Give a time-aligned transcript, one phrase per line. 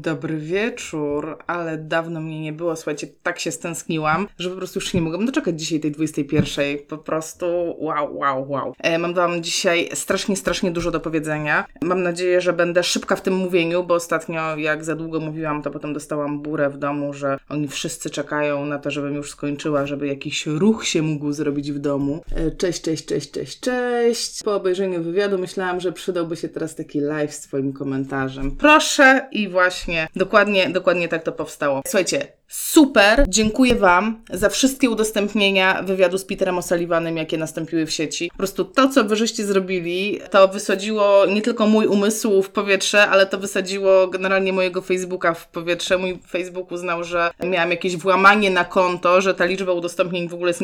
[0.00, 2.76] Dobry wieczór, ale dawno mnie nie było.
[2.76, 6.78] Słuchajcie, tak się stęskniłam, że po prostu już nie mogłam doczekać dzisiaj tej 21.
[6.88, 7.46] Po prostu
[7.78, 8.74] wow, wow, wow.
[8.78, 11.64] E, mam wam dzisiaj strasznie, strasznie dużo do powiedzenia.
[11.82, 15.70] Mam nadzieję, że będę szybka w tym mówieniu, bo ostatnio jak za długo mówiłam, to
[15.70, 20.06] potem dostałam burę w domu, że oni wszyscy czekają na to, żebym już skończyła, żeby
[20.06, 22.24] jakiś ruch się mógł zrobić w domu.
[22.34, 24.42] E, cześć, cześć, cześć, cześć, cześć.
[24.42, 28.56] Po obejrzeniu wywiadu myślałam, że przydałby się teraz taki live z twoim komentarzem.
[28.56, 29.83] Proszę i właśnie,
[30.16, 31.82] dokładnie, dokładnie tak to powstało.
[31.86, 38.30] Słuchajcie, super, dziękuję Wam za wszystkie udostępnienia wywiadu z Peterem O'Sullivanem, jakie nastąpiły w sieci.
[38.30, 43.08] Po prostu to, co Wy żeście zrobili, to wysadziło nie tylko mój umysł w powietrze,
[43.08, 45.98] ale to wysadziło generalnie mojego Facebooka w powietrze.
[45.98, 50.50] Mój Facebook uznał, że miałam jakieś włamanie na konto, że ta liczba udostępnień w ogóle
[50.50, 50.62] jest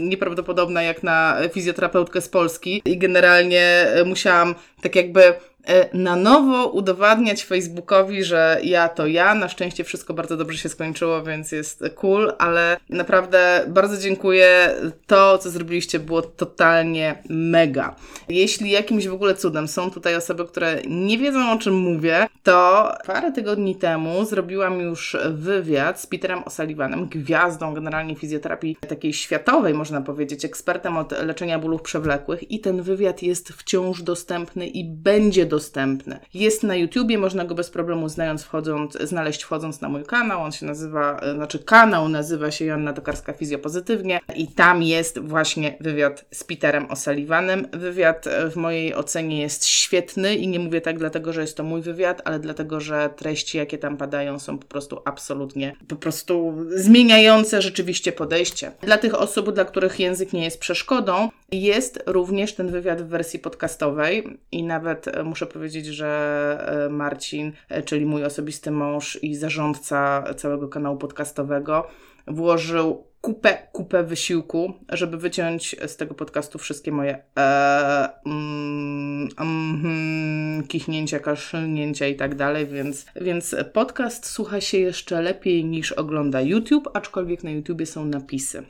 [0.00, 5.55] nieprawdopodobna, jak na fizjoterapeutkę z Polski i generalnie musiałam tak jakby E,
[5.92, 9.34] na nowo udowadniać Facebookowi, że ja to ja.
[9.34, 14.74] Na szczęście wszystko bardzo dobrze się skończyło, więc jest cool, ale naprawdę bardzo dziękuję.
[15.06, 17.96] To, co zrobiliście, było totalnie mega.
[18.28, 22.92] Jeśli jakimś w ogóle cudem są tutaj osoby, które nie wiedzą o czym mówię, to
[23.06, 30.00] parę tygodni temu zrobiłam już wywiad z Peterem O'Sullivanem, gwiazdą generalnie fizjoterapii takiej światowej, można
[30.00, 35.55] powiedzieć, ekspertem od leczenia bólów przewlekłych i ten wywiad jest wciąż dostępny i będzie dostępny
[35.56, 36.18] dostępny.
[36.34, 40.42] Jest na YouTubie, można go bez problemu znając, wchodząc, znaleźć wchodząc na mój kanał.
[40.42, 45.76] On się nazywa, e, znaczy kanał nazywa się Joanna Tokarska Fizjopozytywnie i tam jest właśnie
[45.80, 47.78] wywiad z Peterem O'Sullivanem.
[47.78, 51.62] Wywiad e, w mojej ocenie jest świetny i nie mówię tak dlatego, że jest to
[51.62, 56.54] mój wywiad, ale dlatego, że treści, jakie tam padają są po prostu absolutnie, po prostu
[56.68, 58.72] zmieniające rzeczywiście podejście.
[58.82, 63.38] Dla tych osób, dla których język nie jest przeszkodą, jest również ten wywiad w wersji
[63.38, 69.34] podcastowej i nawet e, muszę powiedzieć, że e, Marcin, e, czyli mój osobisty mąż i
[69.34, 71.86] zarządca całego kanału podcastowego,
[72.26, 81.18] włożył kupę, kupę wysiłku, żeby wyciąć z tego podcastu wszystkie moje e, mm, mm, kichnięcia,
[81.18, 87.44] kaszlnięcia i tak dalej, więc, więc podcast słucha się jeszcze lepiej niż ogląda YouTube, aczkolwiek
[87.44, 88.62] na YouTubie są napisy.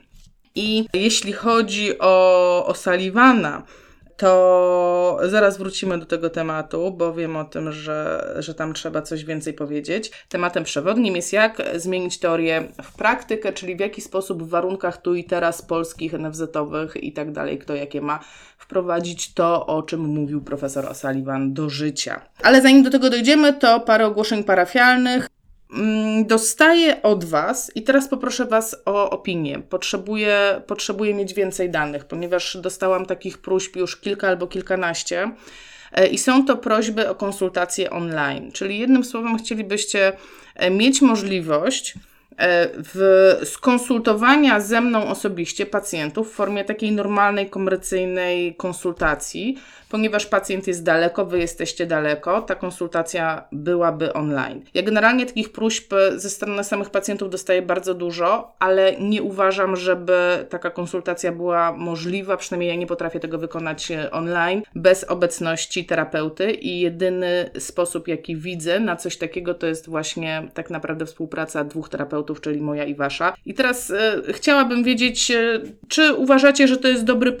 [0.55, 2.73] I jeśli chodzi o, o
[4.17, 9.25] to zaraz wrócimy do tego tematu, bo wiem o tym, że, że tam trzeba coś
[9.25, 10.11] więcej powiedzieć.
[10.29, 15.15] Tematem przewodnim jest jak zmienić teorię w praktykę, czyli w jaki sposób w warunkach tu
[15.15, 18.19] i teraz polskich, NFZ-owych i tak dalej, kto jakie ma,
[18.57, 22.21] wprowadzić to, o czym mówił profesor O'Sullivan do życia.
[22.43, 25.27] Ale zanim do tego dojdziemy, to parę ogłoszeń parafialnych.
[25.73, 29.59] Mm, dostaję od Was i teraz poproszę Was o opinię.
[29.69, 35.31] Potrzebuję, potrzebuję mieć więcej danych, ponieważ dostałam takich próśb już kilka albo kilkanaście.
[35.91, 40.13] E, I są to prośby o konsultacje online, czyli jednym słowem chcielibyście
[40.55, 41.97] e, mieć możliwość e,
[42.73, 49.57] w skonsultowania ze mną osobiście pacjentów w formie takiej normalnej, komercyjnej konsultacji,
[49.89, 54.61] ponieważ pacjent jest daleko, wy jesteście daleko, ta konsultacja byłaby online.
[54.73, 60.45] Ja generalnie takich próśb ze strony samych pacjentów dostaję bardzo dużo, ale nie uważam, żeby
[60.49, 66.51] taka konsultacja była możliwa, przynajmniej ja nie potrafię tego wykonać e, online bez obecności terapeuty
[66.51, 71.89] i jedyny sposób, jaki widzę na coś takiego, to jest właśnie tak naprawdę współpraca dwóch
[71.89, 73.33] terapeutów, czyli moja i wasza.
[73.45, 77.31] I teraz e, chciałabym wiedzieć, e, czy uważacie, że to jest dobry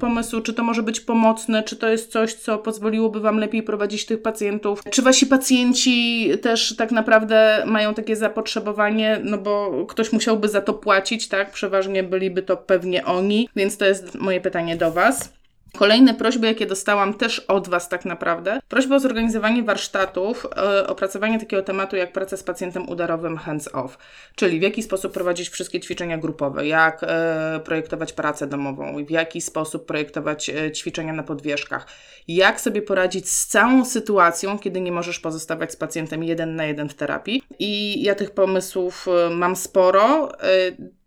[0.00, 4.06] pomysł, czy to może być pomocne, czy to jest coś, co pozwoliłoby Wam lepiej prowadzić
[4.06, 4.82] tych pacjentów?
[4.90, 10.74] Czy Wasi pacjenci też tak naprawdę mają takie zapotrzebowanie, no bo ktoś musiałby za to
[10.74, 11.50] płacić, tak?
[11.50, 15.39] Przeważnie byliby to pewnie oni, więc to jest moje pytanie do Was.
[15.78, 21.40] Kolejne prośby, jakie dostałam też od Was tak naprawdę, prośba o zorganizowanie warsztatów, e, opracowanie
[21.40, 23.88] takiego tematu jak praca z pacjentem udarowym hands-off,
[24.34, 29.40] czyli w jaki sposób prowadzić wszystkie ćwiczenia grupowe, jak e, projektować pracę domową, w jaki
[29.40, 31.86] sposób projektować e, ćwiczenia na podwieżkach,
[32.28, 36.88] jak sobie poradzić z całą sytuacją, kiedy nie możesz pozostawać z pacjentem jeden na jeden
[36.88, 37.42] w terapii.
[37.58, 40.32] I ja tych pomysłów mam sporo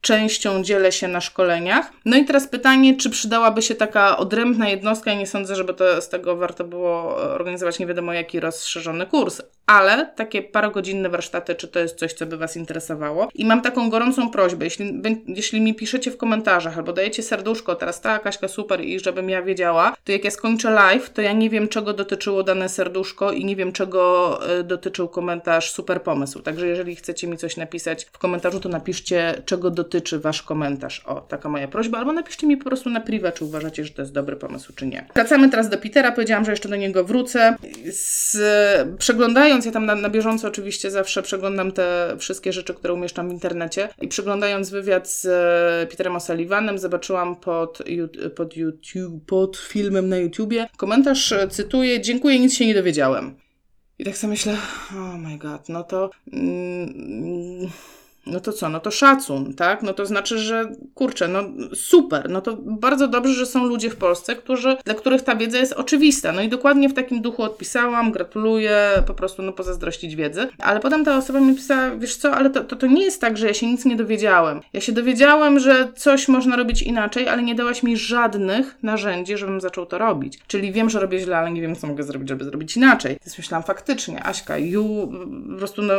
[0.03, 1.91] częścią dzielę się na szkoleniach.
[2.05, 6.01] No i teraz pytanie, czy przydałaby się taka odrębna jednostka i nie sądzę, żeby to,
[6.01, 11.67] z tego warto było organizować nie wiadomo jaki rozszerzony kurs, ale takie parogodzinne warsztaty, czy
[11.67, 13.29] to jest coś, co by Was interesowało.
[13.35, 18.01] I mam taką gorącą prośbę, jeśli, jeśli mi piszecie w komentarzach albo dajecie serduszko, teraz
[18.01, 21.50] ta Kaśka super i żebym ja wiedziała, to jak ja skończę live, to ja nie
[21.50, 26.39] wiem, czego dotyczyło dane serduszko i nie wiem, czego y, dotyczył komentarz super pomysł.
[26.39, 30.99] Także jeżeli chcecie mi coś napisać w komentarzu, to napiszcie, czego dotyczyło dotyczy Wasz komentarz.
[31.05, 34.01] O, taka moja prośba, albo napiszcie mi po prostu na priwa, czy uważacie, że to
[34.01, 35.07] jest dobry pomysł, czy nie.
[35.15, 37.55] Wracamy teraz do Petera, powiedziałam, że jeszcze do niego wrócę.
[37.91, 38.37] Z,
[38.97, 43.31] przeglądając, ja tam na, na bieżąco oczywiście zawsze przeglądam te wszystkie rzeczy, które umieszczam w
[43.31, 47.83] internecie i przeglądając wywiad z e, Peterem O'Sullivanem, zobaczyłam pod,
[48.35, 53.35] pod, YouTube, pod filmem na YouTubie komentarz, e, cytuję, dziękuję, nic się nie dowiedziałem.
[53.99, 54.57] I tak sobie myślę,
[54.91, 56.09] oh my god, no to...
[56.33, 57.69] Mm,
[58.25, 59.83] no to co, no to szacun, tak?
[59.83, 61.43] No to znaczy, że kurczę, no
[61.73, 65.57] super, no to bardzo dobrze, że są ludzie w Polsce, którzy, dla których ta wiedza
[65.57, 66.31] jest oczywista.
[66.31, 70.47] No i dokładnie w takim duchu odpisałam, gratuluję, po prostu no pozazdrościć wiedzy.
[70.59, 73.37] Ale potem ta osoba mi pisała, wiesz co, ale to, to, to nie jest tak,
[73.37, 74.61] że ja się nic nie dowiedziałem.
[74.73, 79.61] Ja się dowiedziałem, że coś można robić inaczej, ale nie dałaś mi żadnych narzędzi, żebym
[79.61, 80.39] zaczął to robić.
[80.47, 83.17] Czyli wiem, że robię źle, ale nie wiem, co mogę zrobić, żeby zrobić inaczej.
[83.25, 85.11] Więc myślałam, faktycznie, Aśka, ju,
[85.51, 85.93] po prostu no,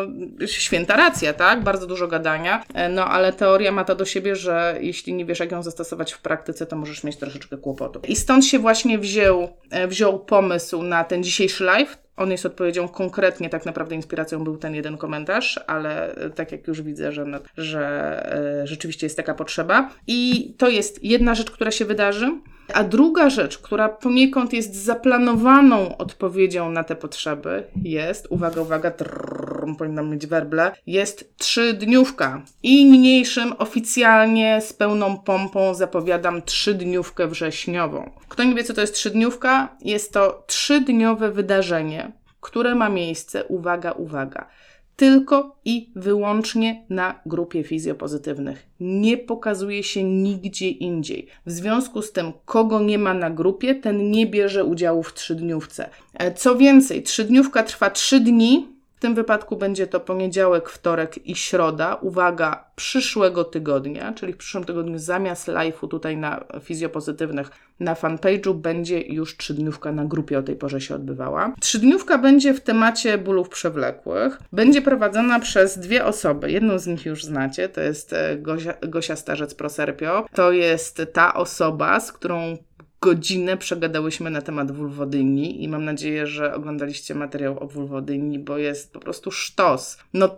[0.46, 1.62] święta racja, tak?
[1.62, 5.40] Bardzo dużo gadania, e, no ale teoria ma to do siebie, że jeśli nie wiesz,
[5.40, 8.00] jak ją zastosować w praktyce, to możesz mieć troszeczkę kłopotu.
[8.08, 11.98] I stąd się właśnie wziął, e, wziął pomysł na ten dzisiejszy live.
[12.16, 16.66] On jest odpowiedzią konkretnie, tak naprawdę inspiracją był ten jeden komentarz, ale e, tak jak
[16.68, 17.26] już widzę, że,
[17.56, 19.90] że rzeczywiście jest taka potrzeba.
[20.06, 22.40] I to jest jedna rzecz, która się wydarzy.
[22.72, 29.66] A druga rzecz, która poniekąd jest zaplanowaną odpowiedzią na te potrzeby, jest, uwaga, uwaga, trrr,
[29.78, 32.42] powinnam mieć werble, jest trzydniówka.
[32.62, 38.10] I niniejszym oficjalnie z pełną pompą zapowiadam trzydniówkę wrześniową.
[38.28, 39.76] Kto nie wie, co to jest trzydniówka?
[39.80, 44.46] Jest to trzydniowe wydarzenie, które ma miejsce, uwaga, uwaga,
[44.96, 48.66] tylko i wyłącznie na grupie fizjopozytywnych.
[48.80, 51.26] Nie pokazuje się nigdzie indziej.
[51.46, 55.90] W związku z tym, kogo nie ma na grupie, ten nie bierze udziału w trzydniówce.
[56.14, 58.73] E, co więcej, trzydniówka trwa trzy dni,
[59.04, 61.94] tym wypadku będzie to poniedziałek, wtorek i środa.
[61.94, 69.00] Uwaga, przyszłego tygodnia, czyli w przyszłym tygodniu zamiast live'u tutaj na fizjopozytywnych na fanpage'u będzie
[69.00, 71.54] już trzydniówka na grupie o tej porze się odbywała.
[71.60, 74.38] Trzydniówka będzie w temacie bólów przewlekłych.
[74.52, 76.50] Będzie prowadzona przez dwie osoby.
[76.50, 80.24] Jedną z nich już znacie, to jest e, Gosia, Gosia Starzec-Proserpio.
[80.34, 82.56] To jest ta osoba, z którą
[83.04, 88.92] godzinę przegadałyśmy na temat wulwodyni i mam nadzieję, że oglądaliście materiał o wulwodyni, bo jest
[88.92, 89.98] po prostu sztos.
[90.14, 90.36] No,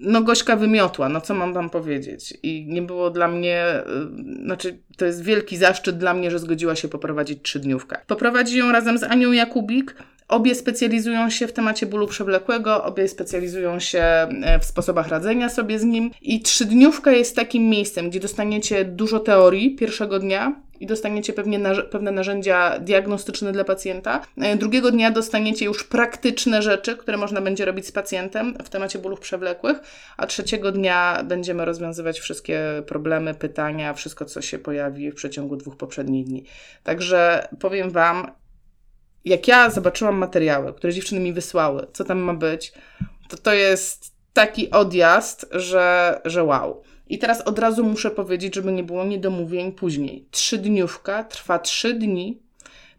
[0.00, 2.34] no Gośka wymiotła, no co mam wam powiedzieć?
[2.42, 3.66] I nie było dla mnie,
[4.26, 7.98] yy, znaczy to jest wielki zaszczyt dla mnie, że zgodziła się poprowadzić trzydniówkę.
[8.06, 9.96] Poprowadzi ją razem z Anią Jakubik,
[10.32, 15.78] Obie specjalizują się w temacie bólu przewlekłego, obie specjalizują się e, w sposobach radzenia sobie
[15.78, 16.10] z nim.
[16.22, 21.82] I trzydniówka jest takim miejscem, gdzie dostaniecie dużo teorii pierwszego dnia, i dostaniecie pewnie narz
[21.90, 24.20] pewne narzędzia diagnostyczne dla pacjenta.
[24.36, 28.98] E, drugiego dnia dostaniecie już praktyczne rzeczy, które można będzie robić z pacjentem w temacie
[28.98, 29.80] bólów przewlekłych,
[30.16, 35.76] a trzeciego dnia będziemy rozwiązywać wszystkie problemy, pytania, wszystko, co się pojawi w przeciągu dwóch
[35.76, 36.44] poprzednich dni.
[36.82, 38.41] Także powiem Wam,
[39.24, 42.72] jak ja zobaczyłam materiały, które dziewczyny mi wysłały, co tam ma być,
[43.28, 46.82] to to jest taki odjazd, że, że wow.
[47.08, 50.26] I teraz od razu muszę powiedzieć, żeby nie było niedomówień później.
[50.30, 52.38] Trzydniówka trwa trzy dni,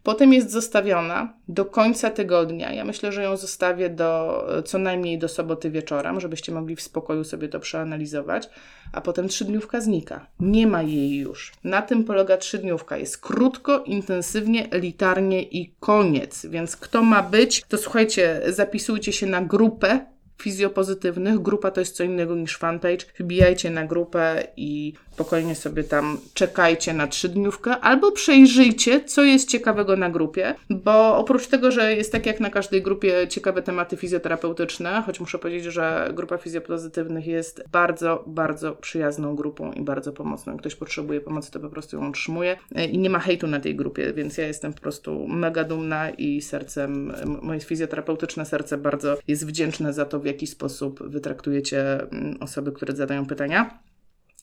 [0.04, 2.72] potem jest zostawiona do końca tygodnia.
[2.72, 7.24] Ja myślę, że ją zostawię do co najmniej do soboty wieczorem, żebyście mogli w spokoju
[7.24, 8.48] sobie to przeanalizować,
[8.92, 10.26] a potem trzydniówka znika.
[10.40, 11.52] Nie ma jej już.
[11.64, 12.96] Na tym polega trzydniówka.
[12.96, 16.46] Jest krótko, intensywnie, elitarnie i koniec.
[16.46, 21.38] Więc kto ma być, to słuchajcie, zapisujcie się na grupę fizjopozytywnych.
[21.38, 23.06] Grupa to jest co innego niż fanpage.
[23.18, 29.96] Wbijajcie na grupę i spokojnie sobie tam czekajcie na trzydniówkę albo przejrzyjcie, co jest ciekawego
[29.96, 35.02] na grupie, bo oprócz tego, że jest tak jak na każdej grupie ciekawe tematy fizjoterapeutyczne,
[35.06, 40.52] choć muszę powiedzieć, że grupa fizjopozytywnych jest bardzo, bardzo przyjazną grupą i bardzo pomocną.
[40.52, 42.56] Jak ktoś potrzebuje pomocy, to po prostu ją otrzymuje
[42.90, 46.42] i nie ma hejtu na tej grupie, więc ja jestem po prostu mega dumna i
[46.42, 47.12] sercem,
[47.42, 52.96] moje fizjoterapeutyczne serce bardzo jest wdzięczne za to, w jaki sposób wytraktujecie mm, osoby, które
[52.96, 53.78] zadają pytania.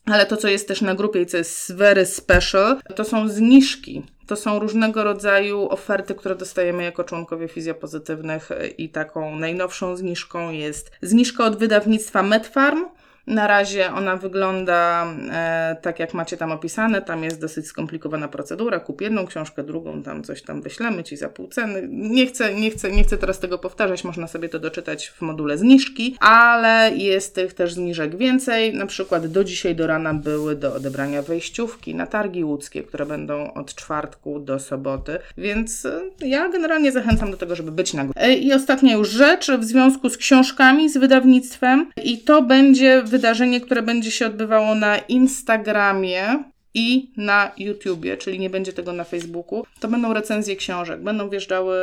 [0.05, 4.03] Ale to, co jest też na grupie i co jest very special, to są zniżki.
[4.27, 10.91] To są różnego rodzaju oferty, które dostajemy jako członkowie fizjopozytywnych i taką najnowszą zniżką jest
[11.01, 12.85] zniżka od wydawnictwa Medfarm
[13.27, 17.01] na razie ona wygląda e, tak, jak macie tam opisane.
[17.01, 18.79] Tam jest dosyć skomplikowana procedura.
[18.79, 21.87] Kup jedną książkę, drugą, tam coś tam wyślemy ci za pół ceny.
[21.89, 25.57] Nie chcę, nie chcę, nie chcę teraz tego powtarzać, można sobie to doczytać w module
[25.57, 28.73] zniżki, ale jest tych też zniżek więcej.
[28.73, 33.53] Na przykład do dzisiaj do rana były do odebrania wejściówki na targi łódzkie, które będą
[33.53, 38.33] od czwartku do soboty, więc e, ja generalnie zachęcam do tego, żeby być na górze.
[38.33, 43.81] I ostatnia już rzecz w związku z książkami, z wydawnictwem i to będzie wydarzenie, które
[43.81, 49.87] będzie się odbywało na Instagramie i na YouTubie, czyli nie będzie tego na Facebooku, to
[49.87, 51.01] będą recenzje książek.
[51.01, 51.77] Będą wjeżdżały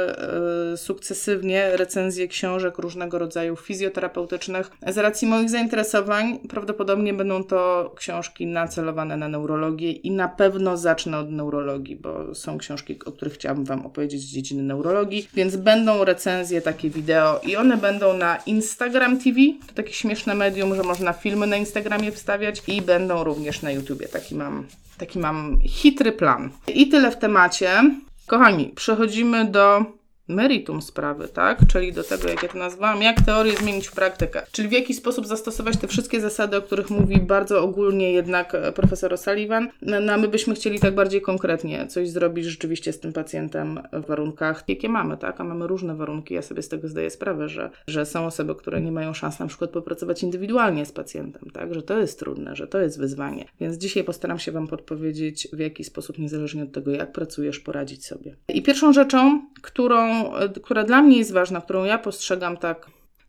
[0.74, 4.70] y, sukcesywnie recenzje książek różnego rodzaju fizjoterapeutycznych.
[4.86, 11.18] Z racji moich zainteresowań prawdopodobnie będą to książki nacelowane na neurologię i na pewno zacznę
[11.18, 16.04] od neurologii, bo są książki, o których chciałabym Wam opowiedzieć z dziedziny neurologii, więc będą
[16.04, 21.12] recenzje, takie wideo i one będą na Instagram TV, to takie śmieszne medium, że można
[21.12, 24.08] filmy na Instagramie wstawiać i będą również na YouTubie.
[24.08, 24.66] Taki mam
[24.98, 26.50] Taki mam chytry plan.
[26.68, 27.90] I tyle w temacie.
[28.26, 29.84] Kochani, przechodzimy do
[30.28, 31.58] meritum sprawy, tak?
[31.66, 34.42] Czyli do tego, jak ja to nazwałam, jak teorię zmienić w praktykę.
[34.52, 38.72] Czyli w jaki sposób zastosować te wszystkie zasady, o których mówi bardzo ogólnie jednak e,
[38.72, 39.66] profesor O'Sullivan.
[39.82, 44.06] No, no, my byśmy chcieli tak bardziej konkretnie coś zrobić rzeczywiście z tym pacjentem w
[44.06, 45.40] warunkach, jakie mamy, tak?
[45.40, 46.34] A mamy różne warunki.
[46.34, 49.46] Ja sobie z tego zdaję sprawę, że, że są osoby, które nie mają szans na
[49.46, 51.74] przykład popracować indywidualnie z pacjentem, tak?
[51.74, 53.44] Że to jest trudne, że to jest wyzwanie.
[53.60, 58.06] Więc dzisiaj postaram się Wam podpowiedzieć, w jaki sposób, niezależnie od tego, jak pracujesz, poradzić
[58.06, 58.36] sobie.
[58.48, 60.17] I pierwszą rzeczą, którą
[60.62, 62.86] która dla mnie jest ważna, którą ja postrzegam tak,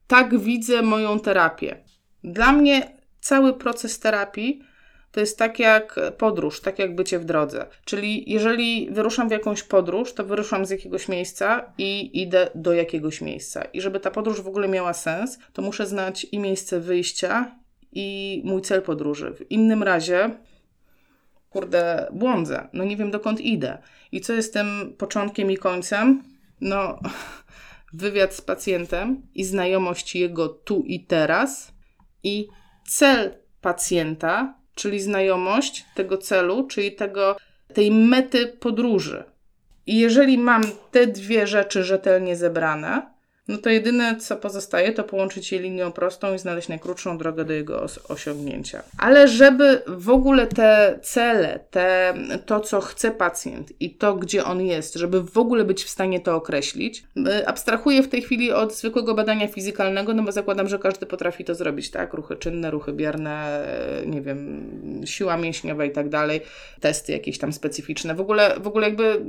[0.08, 1.84] tak widzę moją terapię.
[2.24, 4.62] Dla mnie cały proces terapii
[5.12, 7.66] to jest tak jak podróż, tak jak bycie w drodze.
[7.86, 13.22] Czyli jeżeli wyruszam w jakąś podróż, to wyruszam z jakiegoś miejsca i idę do jakiegoś
[13.22, 13.64] miejsca.
[13.64, 17.60] I żeby ta podróż w ogóle miała sens, to muszę znać i miejsce wyjścia,
[17.92, 19.34] i mój cel podróży.
[19.34, 20.30] W innym razie,
[21.50, 22.68] kurde, błądzę.
[22.74, 23.78] No nie wiem dokąd idę.
[24.12, 26.24] I co jest tym początkiem i końcem?
[26.62, 27.00] No,
[27.94, 31.74] wywiad z pacjentem i znajomość jego tu i teraz
[32.24, 32.48] i
[32.88, 37.38] cel pacjenta, czyli znajomość tego celu, czyli tego,
[37.74, 39.24] tej mety podróży.
[39.86, 40.62] I jeżeli mam
[40.92, 43.14] te dwie rzeczy rzetelnie zebrane,
[43.50, 47.54] no to jedyne, co pozostaje, to połączyć je linią prostą i znaleźć najkrótszą drogę do
[47.54, 48.84] jego os osiągnięcia.
[48.98, 52.14] Ale żeby w ogóle te cele, te,
[52.46, 56.20] to, co chce pacjent i to, gdzie on jest, żeby w ogóle być w stanie
[56.20, 60.80] to określić, y, abstrahuję w tej chwili od zwykłego badania fizykalnego, no bo zakładam, że
[60.80, 62.14] każdy potrafi to zrobić, tak?
[62.14, 63.66] Ruchy czynne, ruchy bierne,
[64.06, 64.72] nie wiem,
[65.06, 66.42] siła mięśniowa i tak dalej,
[66.80, 68.16] testy jakieś tam specyficzne.
[68.16, 69.22] W ogóle, w ogóle jakby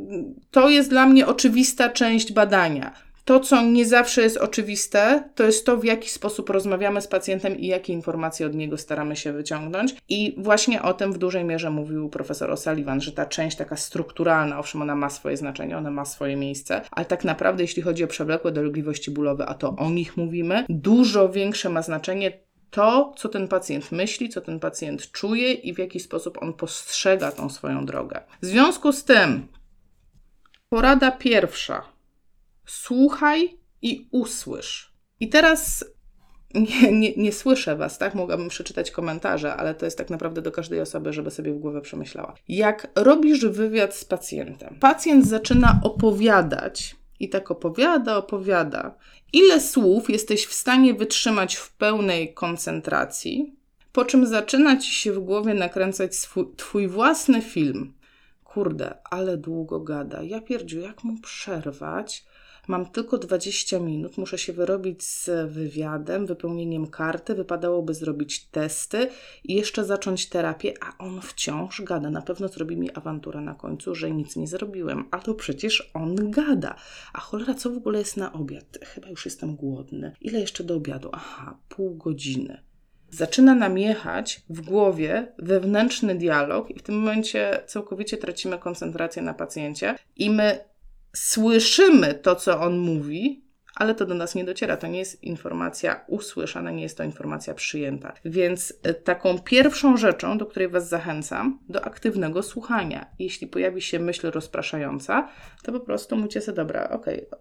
[0.51, 5.67] to jest dla mnie oczywista część badania to, co nie zawsze jest oczywiste, to jest
[5.67, 9.95] to, w jaki sposób rozmawiamy z pacjentem i jakie informacje od niego staramy się wyciągnąć.
[10.09, 14.59] I właśnie o tym w dużej mierze mówił profesor O'Sullivan, że ta część taka strukturalna,
[14.59, 18.07] owszem, ona ma swoje znaczenie, ona ma swoje miejsce, ale tak naprawdę, jeśli chodzi o
[18.07, 22.33] przewlekłe dolegliwości bólowe, a to o nich mówimy, dużo większe ma znaczenie
[22.71, 27.33] to, co ten pacjent myśli, co ten pacjent czuje i w jaki sposób on postrzega
[27.33, 28.21] tą swoją drogę.
[28.43, 29.47] W związku z tym,
[30.69, 32.00] porada pierwsza
[32.71, 34.93] słuchaj i usłysz.
[35.21, 35.85] I teraz
[36.55, 38.15] nie, nie, nie słyszę Was, tak?
[38.15, 41.81] Mogłabym przeczytać komentarze, ale to jest tak naprawdę do każdej osoby, żeby sobie w głowę
[41.81, 42.35] przemyślała.
[42.49, 48.95] Jak robisz wywiad z pacjentem, pacjent zaczyna opowiadać i tak opowiada, opowiada.
[49.33, 53.57] Ile słów jesteś w stanie wytrzymać w pełnej koncentracji,
[53.93, 57.93] po czym zaczyna ci się w głowie nakręcać swój, twój własny film.
[58.45, 60.23] Kurde, ale długo gada.
[60.23, 62.25] Ja pierdziu, jak mu przerwać?
[62.69, 69.09] Mam tylko 20 minut, muszę się wyrobić z wywiadem, wypełnieniem karty, wypadałoby zrobić testy
[69.45, 72.11] i jeszcze zacząć terapię, a on wciąż gada.
[72.11, 76.31] Na pewno zrobi mi awanturę na końcu, że nic nie zrobiłem, a to przecież on
[76.31, 76.75] gada.
[77.13, 78.79] A cholera, co w ogóle jest na obiad?
[78.83, 80.13] Chyba już jestem głodny.
[80.21, 81.09] Ile jeszcze do obiadu?
[81.13, 82.71] Aha, pół godziny
[83.11, 89.35] zaczyna nam jechać w głowie wewnętrzny dialog, i w tym momencie całkowicie tracimy koncentrację na
[89.35, 90.70] pacjencie, i my
[91.13, 94.77] słyszymy to, co on mówi, ale to do nas nie dociera.
[94.77, 98.13] To nie jest informacja usłyszana, nie jest to informacja przyjęta.
[98.25, 103.07] Więc e, taką pierwszą rzeczą, do której Was zachęcam, do aktywnego słuchania.
[103.19, 105.29] Jeśli pojawi się myśl rozpraszająca,
[105.63, 107.41] to po prostu mówcie sobie, dobra, okej, okay,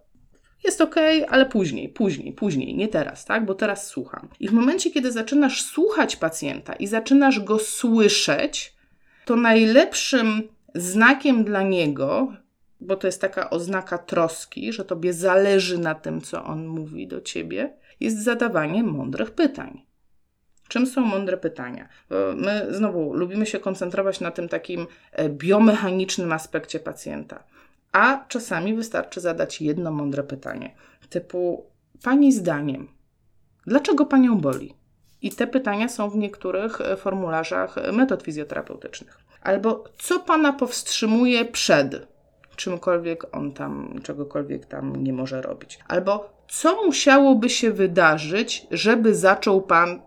[0.64, 0.94] jest ok,
[1.28, 3.44] ale później, później, później, nie teraz, tak?
[3.44, 4.28] Bo teraz słucham.
[4.40, 8.74] I w momencie, kiedy zaczynasz słuchać pacjenta i zaczynasz go słyszeć,
[9.24, 12.32] to najlepszym znakiem dla niego,
[12.80, 17.20] bo to jest taka oznaka troski, że tobie zależy na tym, co on mówi do
[17.20, 19.82] ciebie, jest zadawanie mądrych pytań.
[20.68, 21.88] Czym są mądre pytania?
[22.36, 27.44] My znowu lubimy się koncentrować na tym takim e, biomechanicznym aspekcie pacjenta,
[27.92, 30.74] a czasami wystarczy zadać jedno mądre pytanie,
[31.08, 31.66] typu:
[32.02, 32.88] Pani zdaniem,
[33.66, 34.74] dlaczego panią boli?
[35.22, 39.18] I te pytania są w niektórych e, formularzach metod fizjoterapeutycznych.
[39.42, 42.06] Albo co pana powstrzymuje przed?
[42.60, 45.78] Czymkolwiek on tam, czegokolwiek tam nie może robić.
[45.88, 50.00] Albo co musiałoby się wydarzyć, żeby zaczął pan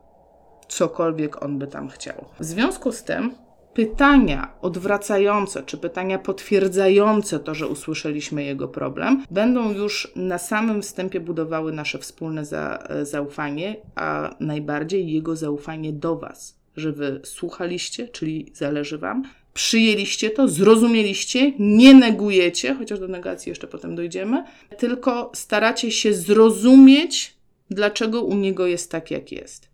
[0.68, 2.26] cokolwiek on by tam chciał.
[2.40, 3.36] W związku z tym
[3.74, 11.20] pytania odwracające czy pytania potwierdzające to, że usłyszeliśmy jego problem, będą już na samym wstępie
[11.20, 18.52] budowały nasze wspólne za, zaufanie, a najbardziej jego zaufanie do Was, że Wy słuchaliście, czyli
[18.54, 24.44] zależy Wam, przyjęliście to, zrozumieliście, nie negujecie, chociaż do negacji jeszcze potem dojdziemy,
[24.78, 27.34] tylko staracie się zrozumieć,
[27.70, 29.70] dlaczego u niego jest tak, jak jest.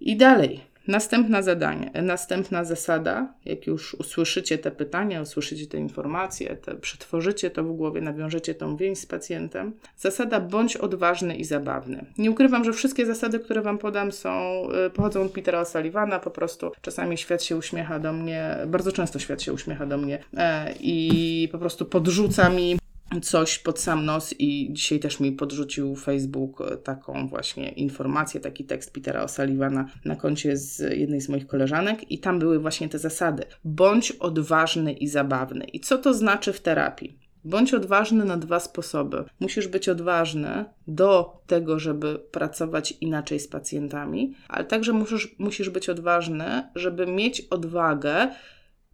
[0.00, 0.60] I dalej.
[0.88, 7.64] Następne zadanie, następna zasada, jak już usłyszycie te pytania, usłyszycie te informacje, te, przetworzycie to
[7.64, 9.72] w głowie, nawiążecie tą więź z pacjentem.
[9.96, 12.04] Zasada bądź odważny i zabawny.
[12.18, 16.20] Nie ukrywam, że wszystkie zasady, które Wam podam, są, y, pochodzą od Petera O'Sullivana.
[16.20, 20.18] Po prostu czasami świat się uśmiecha do mnie, bardzo często świat się uśmiecha do mnie
[20.36, 22.78] e, i po prostu podrzuca mi
[23.22, 28.64] coś pod sam nos i dzisiaj też mi podrzucił Facebook e, taką właśnie informację, taki
[28.64, 32.98] tekst Petera O'Sullivana na koncie z jednej z moich koleżanek i tam były właśnie te
[32.98, 33.44] zasady.
[33.64, 35.64] Bądź odważny i zabawny.
[35.64, 37.18] I co to znaczy w terapii?
[37.44, 39.24] Bądź odważny na dwa sposoby.
[39.40, 45.88] Musisz być odważny do tego, żeby pracować inaczej z pacjentami, ale także musisz, musisz być
[45.88, 48.28] odważny, żeby mieć odwagę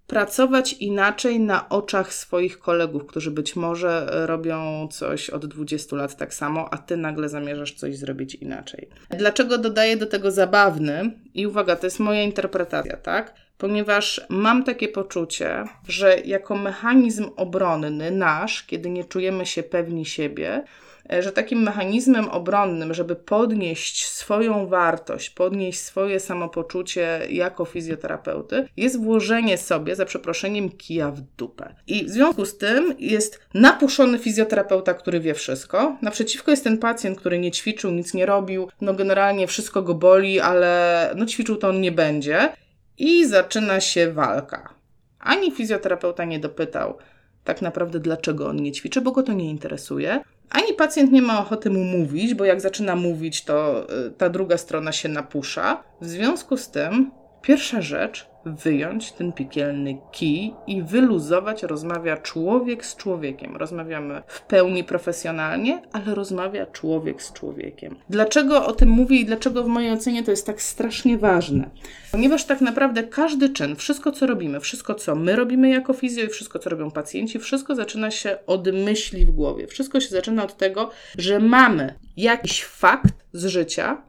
[0.06, 6.34] pracować inaczej na oczach swoich kolegów, którzy być może robią coś od 20 lat tak
[6.34, 8.88] samo, a ty nagle zamierzasz coś zrobić inaczej.
[9.10, 11.10] Dlaczego dodaję do tego zabawny?
[11.34, 13.34] I uwaga, to jest moja interpretacja, tak?
[13.58, 20.64] Ponieważ mam takie poczucie, że jako mechanizm obronny nasz, kiedy nie czujemy się pewni siebie,
[20.64, 20.83] E,
[21.20, 29.58] że takim mechanizmem obronnym, żeby podnieść swoją wartość, podnieść swoje samopoczucie jako fizjoterapeuty, jest włożenie
[29.58, 31.74] sobie, za przeproszeniem, kija w dupę.
[31.86, 35.96] I w związku z tym jest napuszony fizjoterapeuta, który wie wszystko.
[36.02, 40.40] Naprzeciwko jest ten pacjent, który nie ćwiczył, nic nie robił, no generalnie wszystko go boli,
[40.40, 42.52] ale no ćwiczył to on nie będzie.
[42.98, 44.74] I zaczyna się walka.
[45.18, 46.98] Ani fizjoterapeuta nie dopytał,
[47.44, 50.20] tak naprawdę dlaczego on nie ćwiczy, bo go to nie interesuje.
[50.50, 54.58] Ani pacjent nie ma ochoty mu mówić, bo jak zaczyna mówić, to y, ta druga
[54.58, 55.82] strona się napusza.
[56.00, 57.10] W związku z tym,
[57.42, 63.56] pierwsza rzecz, wyjąć ten piekielny kij i wyluzować rozmawia człowiek z człowiekiem.
[63.56, 67.96] Rozmawiamy w pełni profesjonalnie, ale rozmawia człowiek z człowiekiem.
[68.10, 71.70] Dlaczego o tym mówię i dlaczego w mojej ocenie to jest tak strasznie ważne?
[72.12, 76.28] Ponieważ tak naprawdę każdy czyn, wszystko co robimy, wszystko co my robimy jako fizjo i
[76.28, 79.66] wszystko co robią pacjenci, wszystko zaczyna się od myśli w głowie.
[79.66, 84.02] Wszystko się zaczyna od tego, że mamy jakiś fakt z życia,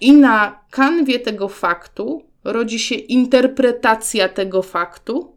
[0.00, 5.36] i na kanwie tego faktu rodzi się interpretacja tego faktu,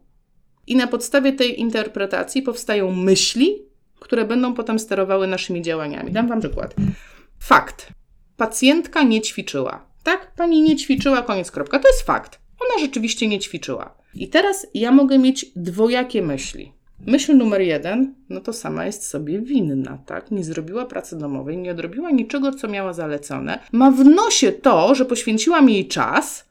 [0.70, 3.62] i na podstawie tej interpretacji powstają myśli,
[4.00, 6.12] które będą potem sterowały naszymi działaniami.
[6.12, 6.74] Dam Wam przykład.
[7.38, 7.88] Fakt.
[8.36, 9.86] Pacjentka nie ćwiczyła.
[10.02, 10.32] Tak?
[10.36, 11.78] Pani nie ćwiczyła, koniec kropka.
[11.78, 12.38] To jest fakt.
[12.60, 13.94] Ona rzeczywiście nie ćwiczyła.
[14.14, 16.72] I teraz ja mogę mieć dwojakie myśli.
[17.06, 20.30] Myśl numer jeden, no to sama jest sobie winna, tak?
[20.30, 23.58] Nie zrobiła pracy domowej, nie odrobiła niczego, co miała zalecone.
[23.72, 26.49] Ma w nosie to, że poświęciłam jej czas,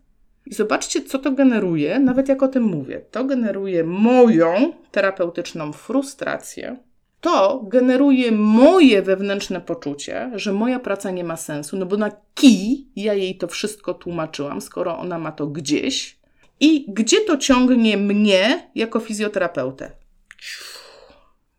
[0.50, 3.02] i zobaczcie, co to generuje, nawet jak o tym mówię.
[3.12, 6.78] To generuje moją terapeutyczną frustrację.
[7.22, 12.88] To generuje moje wewnętrzne poczucie, że moja praca nie ma sensu, no bo na kij
[12.96, 16.20] ja jej to wszystko tłumaczyłam, skoro ona ma to gdzieś.
[16.60, 19.92] I gdzie to ciągnie mnie jako fizjoterapeutę?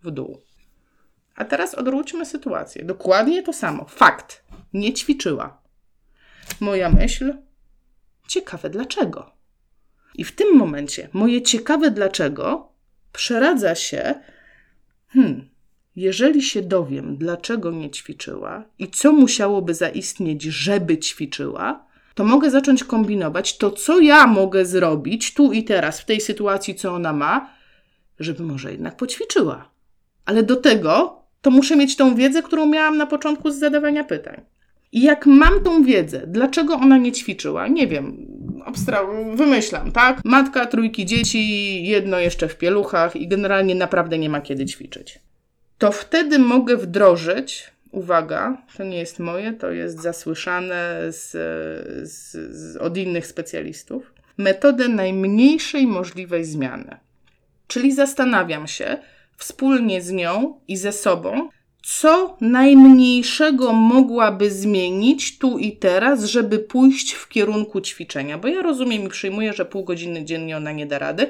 [0.03, 0.43] W dół.
[1.37, 2.85] A teraz odwróćmy sytuację.
[2.85, 3.85] Dokładnie to samo.
[3.85, 4.45] Fakt.
[4.73, 5.63] Nie ćwiczyła.
[6.61, 7.35] Moja myśl,
[8.31, 9.31] ciekawe dlaczego.
[10.15, 12.73] I w tym momencie moje ciekawe dlaczego
[13.13, 14.15] przeradza się,
[15.09, 15.49] hmm,
[15.97, 22.85] jeżeli się dowiem, dlaczego nie ćwiczyła i co musiałoby zaistnieć, żeby ćwiczyła, to mogę zacząć
[22.85, 27.55] kombinować to, co ja mogę zrobić tu i teraz, w tej sytuacji, co ona ma,
[28.19, 29.71] żeby może jednak poćwiczyła.
[30.25, 34.41] Ale do tego to muszę mieć tą wiedzę, którą miałam na początku z zadawania pytań.
[34.93, 38.27] I jak mam tą wiedzę, dlaczego ona nie ćwiczyła, nie wiem,
[38.67, 40.21] abstra- wymyślam, tak?
[40.25, 45.19] Matka, trójki dzieci, jedno jeszcze w pieluchach i generalnie naprawdę nie ma kiedy ćwiczyć.
[45.79, 51.31] To wtedy mogę wdrożyć, uwaga, to nie jest moje, to jest zasłyszane z,
[52.11, 56.97] z, z, od innych specjalistów, metodę najmniejszej możliwej zmiany.
[57.67, 58.99] Czyli zastanawiam się
[59.37, 61.49] wspólnie z nią i ze sobą,
[61.83, 68.39] co najmniejszego mogłaby zmienić tu i teraz, żeby pójść w kierunku ćwiczenia.
[68.39, 71.27] Bo ja rozumiem i przyjmuję, że pół godziny dziennie ona nie da rady.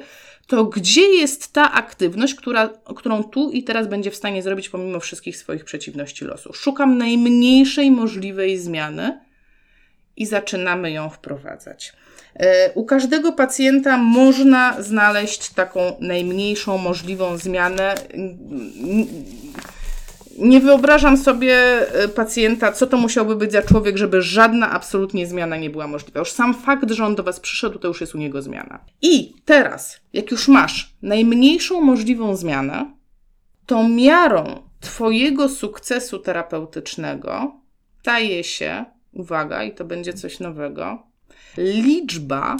[0.47, 4.99] To gdzie jest ta aktywność, która, którą tu i teraz będzie w stanie zrobić pomimo
[4.99, 6.53] wszystkich swoich przeciwności losu?
[6.53, 9.19] Szukam najmniejszej możliwej zmiany
[10.17, 11.93] i zaczynamy ją wprowadzać.
[12.35, 17.95] E, u każdego pacjenta można znaleźć taką najmniejszą możliwą zmianę.
[20.41, 21.55] Nie wyobrażam sobie
[21.93, 26.19] e, pacjenta, co to musiałby być za człowiek, żeby żadna absolutnie zmiana nie była możliwa.
[26.19, 28.79] Już sam fakt, że on do Was przyszedł, to już jest u niego zmiana.
[29.01, 32.91] I teraz, jak już masz najmniejszą możliwą zmianę,
[33.65, 37.61] to miarą Twojego sukcesu terapeutycznego
[38.01, 41.03] staje się, uwaga, i to będzie coś nowego,
[41.57, 42.57] liczba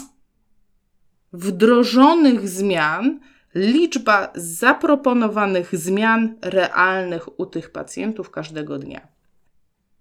[1.33, 3.19] wdrożonych zmian,
[3.55, 9.07] liczba zaproponowanych zmian realnych u tych pacjentów każdego dnia.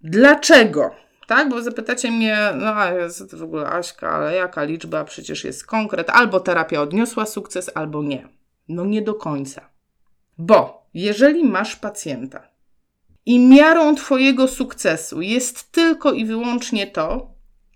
[0.01, 0.91] Dlaczego?
[1.27, 5.05] Tak, bo zapytacie mnie, no a jest w ogóle Aśka, ale jaka liczba?
[5.05, 6.11] Przecież jest konkret.
[6.11, 8.29] Albo terapia odniosła sukces, albo nie.
[8.69, 9.69] No nie do końca.
[10.39, 12.49] Bo jeżeli masz pacjenta
[13.27, 17.30] i miarą Twojego sukcesu jest tylko i wyłącznie to,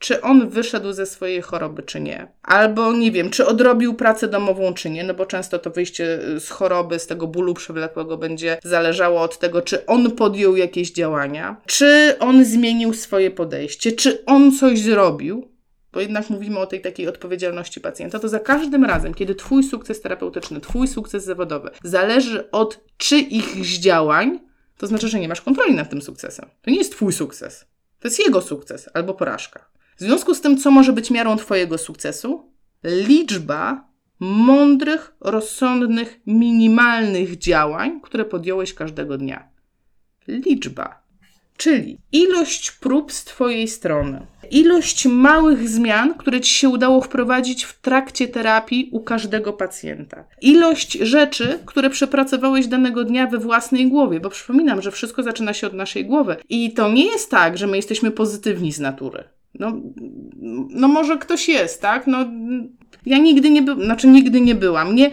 [0.04, 2.26] czy on wyszedł ze swojej choroby, czy nie.
[2.42, 6.48] Albo nie wiem, czy odrobił pracę domową, czy nie, no bo często to wyjście z
[6.48, 12.16] choroby, z tego bólu przewlekłego będzie zależało od tego, czy on podjął jakieś działania, czy
[12.20, 15.48] on zmienił swoje podejście, czy on coś zrobił.
[15.92, 20.00] Bo jednak mówimy o tej takiej odpowiedzialności pacjenta, to za każdym razem, kiedy Twój sukces
[20.00, 24.40] terapeutyczny, Twój sukces zawodowy zależy od czyichś działań,
[24.78, 26.48] to znaczy, że nie masz kontroli nad tym sukcesem.
[26.62, 27.64] To nie jest Twój sukces.
[28.00, 29.73] To jest jego sukces albo porażka.
[29.96, 32.52] W związku z tym, co może być miarą Twojego sukcesu?
[32.84, 33.88] Liczba
[34.20, 39.48] mądrych, rozsądnych, minimalnych działań, które podjąłeś każdego dnia.
[40.28, 41.02] Liczba,
[41.56, 47.80] czyli ilość prób z Twojej strony, ilość małych zmian, które Ci się udało wprowadzić w
[47.80, 54.30] trakcie terapii u każdego pacjenta, ilość rzeczy, które przepracowałeś danego dnia we własnej głowie, bo
[54.30, 56.36] przypominam, że wszystko zaczyna się od naszej głowy.
[56.48, 59.24] I to nie jest tak, że my jesteśmy pozytywni z natury.
[59.58, 59.72] No,
[60.70, 62.06] no może ktoś jest, tak?
[62.06, 62.18] No,
[63.06, 64.94] ja nigdy nie byłam, znaczy nigdy nie byłam.
[64.94, 65.10] Nie,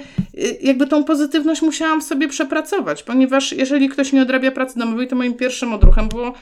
[0.62, 5.16] jakby tą pozytywność musiałam w sobie przepracować, ponieważ jeżeli ktoś nie odrabia pracy domowej, to
[5.16, 6.34] moim pierwszym odruchem było,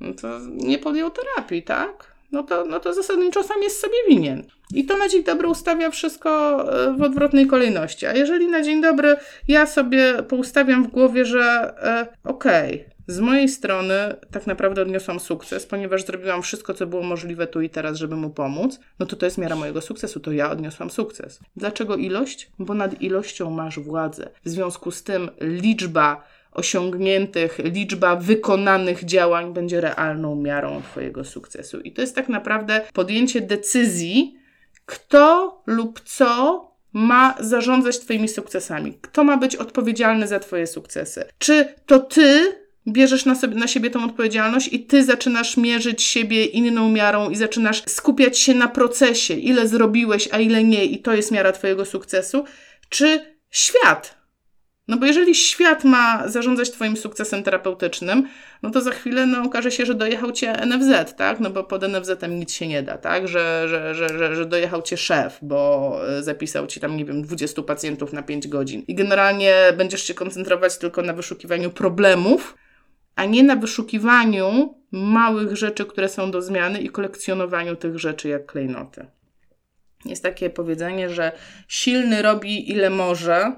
[0.00, 2.12] no to nie podjął terapii, tak?
[2.32, 4.42] No to, no to zasadniczo sam jest sobie winien.
[4.74, 8.06] I to na dzień dobry ustawia wszystko y, w odwrotnej kolejności.
[8.06, 9.16] A jeżeli na dzień dobry
[9.48, 13.94] ja sobie poustawiam w głowie, że e, okej, okay, z mojej strony
[14.30, 18.30] tak naprawdę odniosłam sukces, ponieważ zrobiłam wszystko, co było możliwe tu i teraz, żeby mu
[18.30, 21.40] pomóc, no to to jest miara mojego sukcesu, to ja odniosłam sukces.
[21.56, 22.50] Dlaczego ilość?
[22.58, 24.30] Bo nad ilością masz władzę.
[24.44, 31.80] W związku z tym liczba osiągniętych, liczba wykonanych działań będzie realną miarą Twojego sukcesu.
[31.80, 34.36] I to jest tak naprawdę podjęcie decyzji,
[34.86, 38.98] kto lub co ma zarządzać Twoimi sukcesami?
[39.00, 41.24] Kto ma być odpowiedzialny za Twoje sukcesy?
[41.38, 46.44] Czy to Ty bierzesz na, sobie, na siebie tą odpowiedzialność i ty zaczynasz mierzyć siebie
[46.44, 51.14] inną miarą i zaczynasz skupiać się na procesie, ile zrobiłeś, a ile nie, i to
[51.14, 52.44] jest miara Twojego sukcesu,
[52.88, 54.22] czy świat?
[54.88, 58.28] No bo jeżeli świat ma zarządzać Twoim sukcesem terapeutycznym,
[58.62, 61.40] no to za chwilę no, okaże się, że dojechał Cię NFZ, tak?
[61.40, 63.28] No bo pod NFZ-em nic się nie da, tak?
[63.28, 67.22] Że, że, że, że, że dojechał Cię szef, bo e, zapisał Ci tam, nie wiem,
[67.22, 68.82] 20 pacjentów na 5 godzin.
[68.88, 72.56] I generalnie będziesz się koncentrować tylko na wyszukiwaniu problemów,
[73.14, 78.46] a nie na wyszukiwaniu małych rzeczy, które są do zmiany i kolekcjonowaniu tych rzeczy jak
[78.46, 79.06] klejnoty.
[80.04, 81.32] Jest takie powiedzenie, że
[81.68, 83.52] silny robi ile może,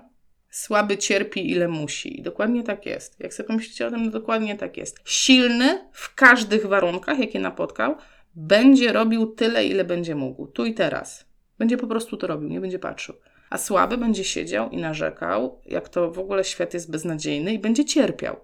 [0.50, 2.20] słaby cierpi ile musi.
[2.20, 3.20] I dokładnie tak jest.
[3.20, 5.00] Jak sobie pomyślicie o tym, no dokładnie tak jest.
[5.04, 7.96] Silny w każdych warunkach, jakie napotkał,
[8.34, 10.46] będzie robił tyle, ile będzie mógł.
[10.46, 11.26] Tu i teraz.
[11.58, 13.14] Będzie po prostu to robił, nie będzie patrzył.
[13.50, 17.84] A słaby będzie siedział i narzekał, jak to w ogóle świat jest beznadziejny i będzie
[17.84, 18.36] cierpiał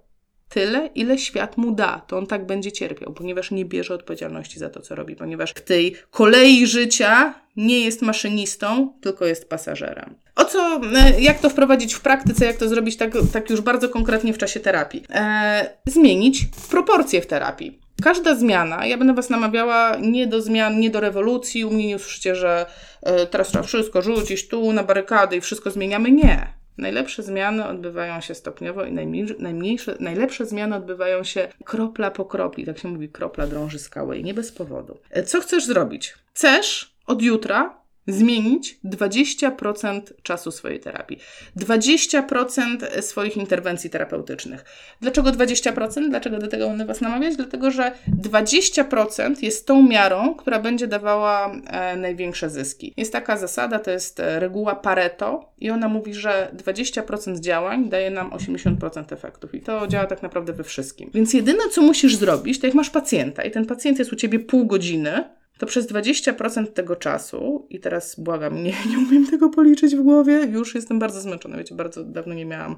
[0.50, 4.70] tyle, ile świat mu da, to on tak będzie cierpiał, ponieważ nie bierze odpowiedzialności za
[4.70, 10.14] to, co robi, ponieważ w tej kolei życia nie jest maszynistą, tylko jest pasażerem.
[10.36, 13.88] O co, e, jak to wprowadzić w praktyce, jak to zrobić tak, tak już bardzo
[13.88, 15.04] konkretnie w czasie terapii?
[15.10, 17.80] E, zmienić proporcje w terapii.
[18.02, 21.96] Każda zmiana, ja będę Was namawiała nie do zmian, nie do rewolucji, u mnie nie
[21.96, 22.66] usłyszycie, że
[23.02, 26.12] e, teraz trzeba wszystko rzucić tu na barykady i wszystko zmieniamy.
[26.12, 26.59] Nie.
[26.80, 28.92] Najlepsze zmiany odbywają się stopniowo i
[29.38, 32.66] najmniejsze, najlepsze zmiany odbywają się kropla po kropli.
[32.66, 34.98] Tak się mówi, kropla drąży skałę i nie bez powodu.
[35.10, 36.14] E, co chcesz zrobić?
[36.34, 37.79] Chcesz od jutra
[38.12, 41.18] zmienić 20% czasu swojej terapii,
[41.56, 44.64] 20% swoich interwencji terapeutycznych.
[45.00, 46.08] Dlaczego 20%?
[46.10, 47.36] Dlaczego do tego będę Was namawiać?
[47.36, 47.92] Dlatego, że
[48.22, 52.94] 20% jest tą miarą, która będzie dawała e, największe zyski.
[52.96, 58.10] Jest taka zasada, to jest e, reguła Pareto i ona mówi, że 20% działań daje
[58.10, 61.10] nam 80% efektów i to działa tak naprawdę we wszystkim.
[61.14, 64.38] Więc jedyne, co musisz zrobić, to jak masz pacjenta i ten pacjent jest u Ciebie
[64.38, 65.24] pół godziny,
[65.60, 70.32] to przez 20% tego czasu, i teraz błagam, nie, nie umiem tego policzyć w głowie,
[70.32, 72.76] już jestem bardzo zmęczona, wiecie, bardzo dawno nie miałam,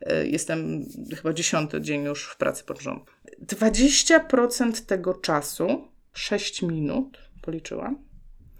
[0.00, 3.02] e, jestem chyba dziesiąty dzień już w pracy pod rząd.
[3.46, 7.98] 20% tego czasu, 6 minut, policzyłam,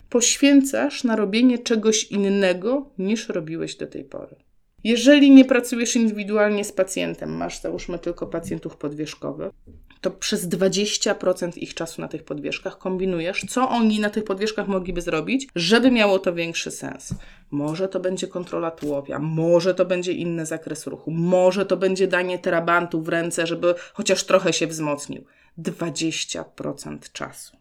[0.09, 4.37] poświęcasz na robienie czegoś innego niż robiłeś do tej pory.
[4.85, 9.53] Jeżeli nie pracujesz indywidualnie z pacjentem, masz załóżmy tylko pacjentów podwierzchowych,
[10.01, 15.03] to przez 20% ich czasu na tych podwierzchach kombinujesz, co oni na tych podwierzchach mogliby
[15.03, 17.14] zrobić, żeby miało to większy sens.
[17.51, 22.38] Może to będzie kontrola tułowia, może to będzie inny zakres ruchu, może to będzie danie
[22.38, 25.25] terabantu w ręce, żeby chociaż trochę się wzmocnił.
[25.59, 27.57] 20% czasu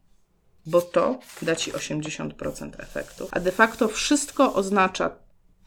[0.65, 3.27] bo to da ci 80% efektu.
[3.31, 5.15] A de facto wszystko oznacza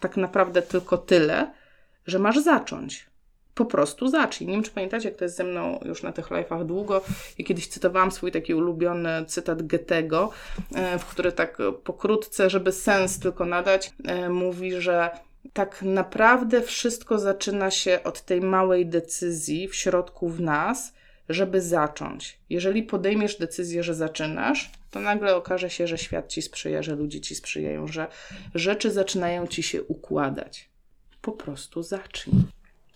[0.01, 1.53] tak naprawdę tylko tyle,
[2.07, 3.07] że masz zacząć.
[3.55, 4.49] Po prostu zacznij.
[4.49, 7.03] Nie wiem, czy pamiętacie, jak to jest ze mną już na tych live'ach długo.
[7.39, 10.31] Ja kiedyś cytowałam swój taki ulubiony cytat Goethego,
[10.75, 15.11] e, w który tak pokrótce, żeby sens tylko nadać, e, mówi, że
[15.53, 20.93] tak naprawdę wszystko zaczyna się od tej małej decyzji w środku w nas,
[21.29, 22.39] żeby zacząć.
[22.51, 27.21] Jeżeli podejmiesz decyzję, że zaczynasz, to nagle okaże się, że świat ci sprzyja, że ludzie
[27.21, 28.07] ci sprzyjają, że
[28.55, 30.69] rzeczy zaczynają ci się układać.
[31.21, 32.43] Po prostu zacznij.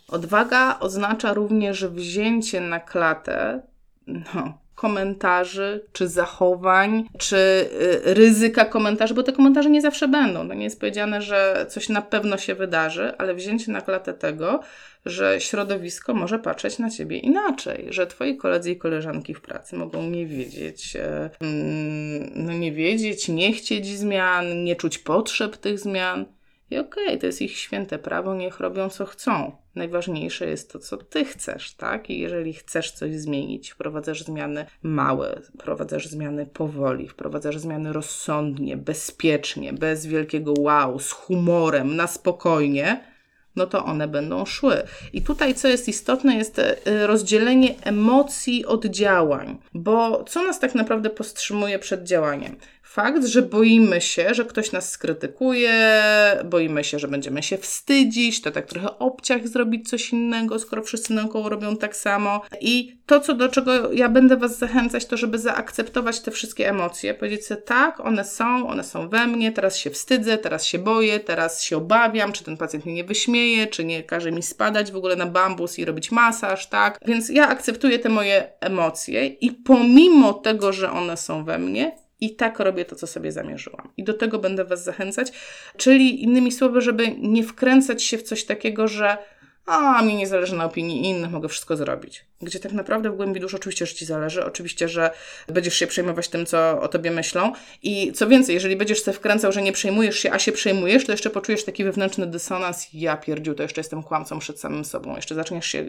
[0.09, 3.63] Odwaga oznacza również wzięcie na klatę
[4.07, 10.49] no, komentarzy, czy zachowań, czy y, ryzyka komentarzy, bo te komentarze nie zawsze będą.
[10.49, 14.61] To nie jest powiedziane, że coś na pewno się wydarzy, ale wzięcie na klatę tego,
[15.07, 20.03] że środowisko może patrzeć na ciebie inaczej, że twoi koledzy i koleżanki w pracy mogą
[20.03, 26.27] nie wiedzieć, e, mm, no nie wiedzieć, nie chcieć zmian, nie czuć potrzeb tych zmian.
[26.71, 29.53] I okej, okay, to jest ich święte prawo, niech robią co chcą.
[29.75, 32.11] Najważniejsze jest to, co ty chcesz, tak?
[32.11, 39.73] I jeżeli chcesz coś zmienić, wprowadzasz zmiany małe, wprowadzasz zmiany powoli, wprowadzasz zmiany rozsądnie, bezpiecznie,
[39.73, 43.11] bez wielkiego wow, z humorem, na spokojnie,
[43.57, 44.83] no to one będą szły.
[45.13, 50.75] I tutaj, co jest istotne, jest e, rozdzielenie emocji od działań, bo co nas tak
[50.75, 52.57] naprawdę powstrzymuje przed działaniem?
[52.91, 56.03] Fakt, że boimy się, że ktoś nas skrytykuje,
[56.45, 61.15] boimy się, że będziemy się wstydzić, to tak trochę obciach zrobić coś innego, skoro wszyscy
[61.15, 62.43] naokoło robią tak samo.
[62.61, 67.15] I to, co do czego ja będę Was zachęcać, to żeby zaakceptować te wszystkie emocje,
[67.15, 71.21] powiedzieć sobie tak, one są, one są we mnie, teraz się wstydzę, teraz się boję,
[71.21, 74.97] teraz się obawiam, czy ten pacjent mnie nie wyśmieje, czy nie każe mi spadać w
[74.97, 76.99] ogóle na bambus i robić masaż, tak?
[77.07, 82.37] Więc ja akceptuję te moje emocje i pomimo tego, że one są we mnie, i
[82.37, 83.93] tak robię to, co sobie zamierzyłam.
[83.97, 85.33] I do tego będę Was zachęcać.
[85.77, 89.19] Czyli innymi słowy, żeby nie wkręcać się w coś takiego, że
[89.67, 93.41] a mi nie zależy na opinii innych, mogę wszystko zrobić gdzie tak naprawdę w głębi
[93.41, 95.11] duszy oczywiście, że ci zależy, oczywiście, że
[95.49, 97.53] będziesz się przejmować tym, co o tobie myślą.
[97.83, 101.13] I co więcej, jeżeli będziesz sobie wkręcał, że nie przejmujesz się, a się przejmujesz, to
[101.13, 105.17] jeszcze poczujesz taki wewnętrzny dysonans, ja pierdziu, to jeszcze jestem kłamcą przed samym sobą.
[105.17, 105.85] Jeszcze zaczniesz się e,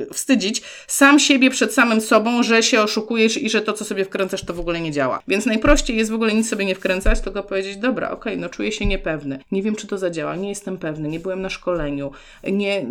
[0.00, 4.04] e, wstydzić sam siebie przed samym sobą, że się oszukujesz i że to, co sobie
[4.04, 5.22] wkręcasz, to w ogóle nie działa.
[5.28, 8.48] Więc najprościej jest w ogóle nic sobie nie wkręcać, tylko powiedzieć, dobra, okej, okay, no
[8.48, 12.10] czuję się niepewny, nie wiem, czy to zadziała, nie jestem pewny, nie byłem na szkoleniu,
[12.44, 12.84] nie,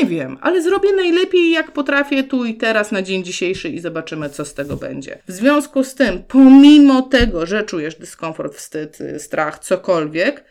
[0.00, 4.30] nie wiem, ale zrobię najlepiej, jak potrafię tu i teraz na dzień dzisiejszy i zobaczymy,
[4.30, 5.18] co z tego będzie.
[5.28, 10.44] W związku z tym, pomimo tego, że czujesz dyskomfort, wstyd, strach, cokolwiek,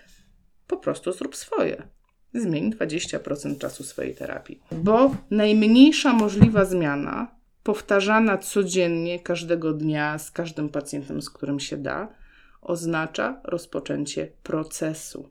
[0.68, 1.84] po prostu zrób swoje.
[2.34, 4.60] Zmień 20% czasu swojej terapii.
[4.72, 12.08] Bo najmniejsza możliwa zmiana, powtarzana codziennie, każdego dnia, z każdym pacjentem, z którym się da,
[12.62, 15.30] oznacza rozpoczęcie procesu.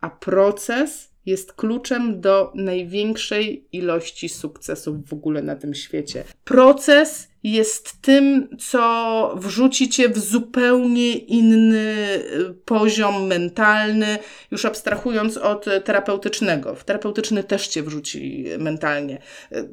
[0.00, 6.24] A proces jest kluczem do największej ilości sukcesów w ogóle na tym świecie.
[6.44, 14.18] Proces jest tym, co wrzuci cię w zupełnie inny y, poziom mentalny,
[14.50, 16.74] już abstrahując od terapeutycznego.
[16.74, 19.18] W terapeutyczny też cię wrzuci mentalnie.
[19.52, 19.68] Y,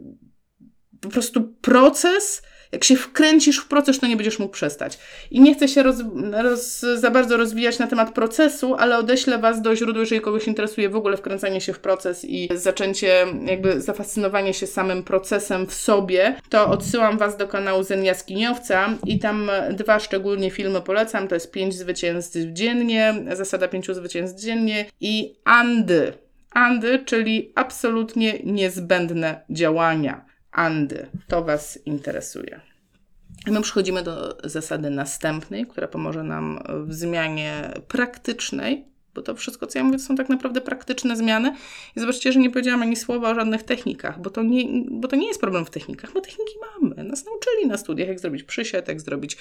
[1.02, 2.42] po prostu proces
[2.72, 5.00] jak się wkręcisz w proces, to nie będziesz mógł przestać.
[5.32, 5.96] I nie chcę się roz,
[6.32, 10.90] roz, za bardzo rozwijać na temat procesu, ale odeślę Was do źródła, jeżeli kogoś interesuje
[10.90, 16.36] w ogóle wkręcanie się w proces i zaczęcie, jakby zafascynowanie się samym procesem w sobie,
[16.50, 21.28] to odsyłam Was do kanału Zen Jaskiniowca i tam dwa szczególnie filmy polecam.
[21.28, 26.14] To jest pięć zwycięstw dziennie, zasada pięciu zwycięstw dziennie i Andy.
[26.52, 30.26] Andy, czyli absolutnie niezbędne działania.
[30.56, 31.08] Andy.
[31.28, 32.62] To Was interesuje.
[33.48, 39.68] I my przechodzimy do zasady następnej, która pomoże nam w zmianie praktycznej bo to wszystko,
[39.68, 41.56] co ja mówię, to są tak naprawdę praktyczne zmiany.
[41.96, 45.16] I zobaczcie, że nie powiedziałam ani słowa o żadnych technikach, bo to nie, bo to
[45.16, 47.04] nie jest problem w technikach, bo techniki mamy.
[47.04, 49.38] Nas nauczyli na studiach, jak zrobić przysiad, jak zrobić,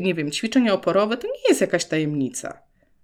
[0.00, 1.16] nie wiem, ćwiczenia oporowe.
[1.16, 2.58] To nie jest jakaś tajemnica.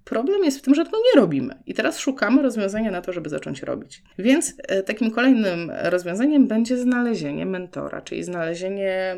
[0.05, 1.55] Problem jest w tym, że tego nie robimy.
[1.67, 4.03] I teraz szukamy rozwiązania na to, żeby zacząć robić.
[4.19, 9.17] Więc e, takim kolejnym rozwiązaniem będzie znalezienie mentora, czyli znalezienie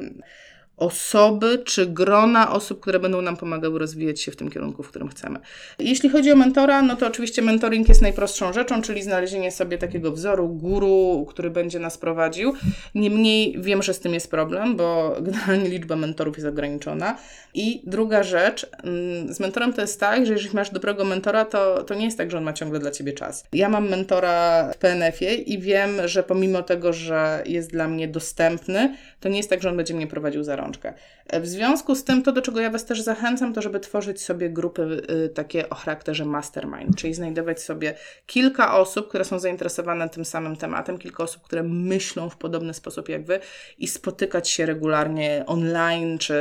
[0.76, 5.08] osoby czy grona osób, które będą nam pomagały rozwijać się w tym kierunku, w którym
[5.08, 5.38] chcemy.
[5.78, 10.12] Jeśli chodzi o mentora, no to oczywiście mentoring jest najprostszą rzeczą, czyli znalezienie sobie takiego
[10.12, 12.52] wzoru, guru, który będzie nas prowadził.
[12.94, 17.18] Niemniej wiem, że z tym jest problem, bo generalnie liczba mentorów jest ograniczona.
[17.54, 21.82] I druga rzecz, mm, z mentorem to jest tak, że jeżeli masz dobrego mentora, to,
[21.82, 23.44] to nie jest tak, że on ma ciągle dla ciebie czas.
[23.52, 28.96] Ja mam mentora w PNF-ie i wiem, że pomimo tego, że jest dla mnie dostępny,
[29.20, 30.92] to nie jest tak, że on będzie mnie prowadził za rączkę.
[31.32, 34.50] W związku z tym, to do czego ja Was też zachęcam, to żeby tworzyć sobie
[34.50, 37.94] grupy y, takie o charakterze mastermind, czyli znajdować sobie
[38.26, 43.08] kilka osób, które są zainteresowane tym samym tematem, kilka osób, które myślą w podobny sposób
[43.08, 43.40] jak Wy
[43.78, 46.34] i spotykać się regularnie online czy,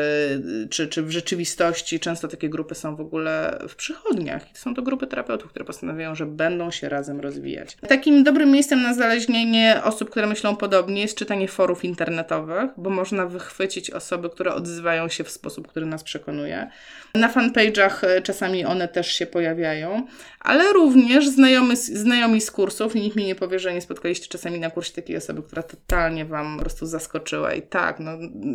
[0.70, 2.00] czy, czy w rzeczywistości.
[2.00, 4.46] Często takie grupy są w ogóle w przychodniach.
[4.54, 7.78] Są to grupy terapeutów, które postanawiają, że będą się razem rozwijać.
[7.88, 13.26] Takim dobrym miejscem na znalezienie osób, które myślą podobnie jest czytanie forów internetowych, bo można
[13.26, 16.70] wychwycić osoby, które odzywają się w sposób, który nas przekonuje.
[17.16, 20.08] Na fanpage'ach e, czasami one też się pojawiają,
[20.40, 24.70] ale również znajomy, znajomi z kursów nikt mi nie powie, że nie spotkaliście czasami na
[24.70, 28.12] kursie takiej osoby, która totalnie Wam po prostu zaskoczyła i tak, no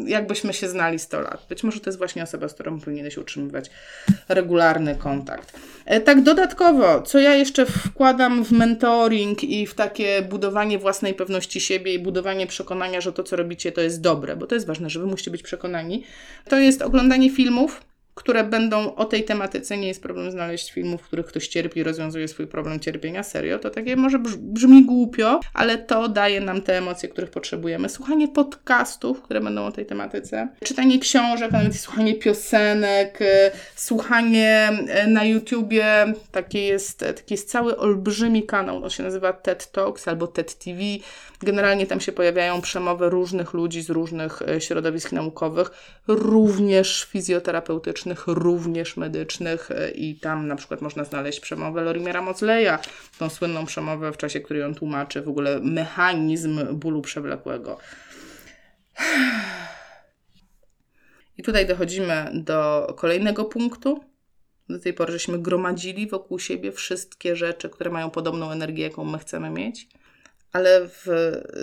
[0.06, 1.46] jakbyśmy się znali 100 lat.
[1.48, 3.70] Być może to jest właśnie osoba, z którą powinieneś utrzymywać
[4.28, 5.58] regularny kontakt.
[5.90, 11.60] E, tak dodatkowo, co ja jeszcze wkładam w mentoring i w takie budowanie własnej pewności
[11.60, 14.90] siebie i budowanie przekonania, że to, co robicie, to jest dobre, bo to jest ważne,
[14.90, 16.02] że Wy musicie być przekonani,
[16.48, 17.80] to jest oglądanie filmów,
[18.20, 19.76] które będą o tej tematyce.
[19.76, 23.22] Nie jest problem znaleźć filmów, w których ktoś cierpi, rozwiązuje swój problem cierpienia.
[23.22, 27.88] Serio, to takie może brzmi głupio, ale to daje nam te emocje, których potrzebujemy.
[27.88, 33.26] Słuchanie podcastów, które będą o tej tematyce, czytanie książek, nawet słuchanie piosenek, y,
[33.76, 34.70] słuchanie
[35.04, 36.14] y, na YouTubie.
[36.32, 38.84] Taki jest, taki jest cały olbrzymi kanał.
[38.84, 40.80] On się nazywa TED Talks albo TED TV.
[41.42, 45.70] Generalnie tam się pojawiają przemowy różnych ludzi z różnych y, środowisk naukowych,
[46.08, 52.78] również fizjoterapeutycznych również medycznych e, i tam na przykład można znaleźć przemowę Lorimera Mozleya,
[53.18, 57.78] tą słynną przemowę, w czasie której on tłumaczy w ogóle mechanizm bólu przewlekłego.
[61.38, 64.04] I tutaj dochodzimy do kolejnego punktu.
[64.68, 69.18] Do tej pory żeśmy gromadzili wokół siebie wszystkie rzeczy, które mają podobną energię, jaką my
[69.18, 69.88] chcemy mieć
[70.52, 71.06] ale w,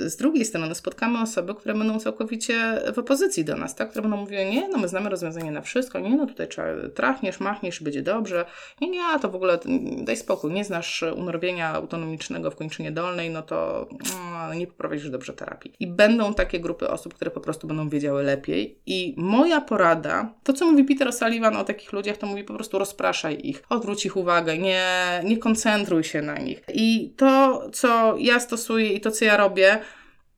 [0.06, 3.90] z drugiej strony spotkamy osoby, które będą całkowicie w opozycji do nas, tak?
[3.90, 6.48] które będą mówiły, nie, no my znamy rozwiązanie na wszystko, nie, no tutaj
[6.96, 8.46] trachniesz, machniesz, będzie dobrze,
[8.82, 9.60] nie, nie, to w ogóle
[9.98, 13.88] daj spokój, nie znasz unorwienia autonomicznego w kończynie dolnej, no to
[14.34, 15.74] no, nie poprowadzisz dobrze terapii.
[15.80, 20.54] I będą takie grupy osób, które po prostu będą wiedziały lepiej i moja porada, to
[20.54, 24.18] co mówi Peter O'Sullivan o takich ludziach, to mówi po prostu rozpraszaj ich, odwróć ich
[24.18, 24.86] uwagę, nie,
[25.24, 26.64] nie koncentruj się na nich.
[26.74, 29.80] I to, co ja stosuję i to, co ja robię,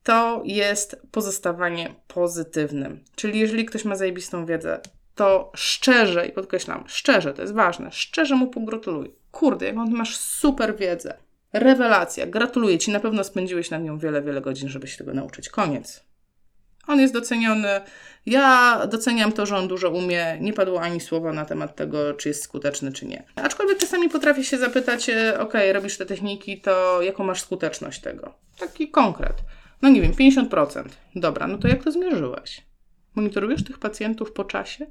[0.02, 3.04] to jest pozostawanie pozytywnym.
[3.16, 4.80] Czyli jeżeli ktoś ma zajebistą wiedzę,
[5.14, 9.14] to szczerze, i podkreślam, szczerze, to jest ważne, szczerze mu pogratuluj.
[9.30, 11.14] Kurde, on masz super wiedzę.
[11.52, 15.48] Rewelacja, gratuluję Ci, na pewno spędziłeś nad nią wiele, wiele godzin, żeby się tego nauczyć.
[15.48, 16.09] Koniec.
[16.90, 17.80] On jest doceniony.
[18.26, 20.38] Ja doceniam to, że on dużo umie.
[20.40, 23.22] Nie padło ani słowa na temat tego, czy jest skuteczny, czy nie.
[23.36, 28.34] Aczkolwiek czasami potrafię się zapytać, e, ok, robisz te techniki, to jaką masz skuteczność tego?
[28.58, 29.34] Taki konkret.
[29.82, 30.84] No nie wiem, 50%.
[31.16, 32.62] Dobra, no to jak to zmierzyłeś?
[33.14, 34.86] Monitorujesz tych pacjentów po czasie?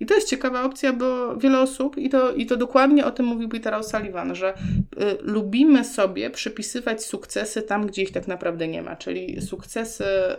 [0.00, 3.26] I to jest ciekawa opcja, bo wiele osób, i to, i to dokładnie o tym
[3.26, 4.56] mówił Peter O'Sullivan, że y,
[5.20, 8.96] lubimy sobie przypisywać sukcesy tam, gdzie ich tak naprawdę nie ma.
[8.96, 10.38] Czyli sukcesy, y,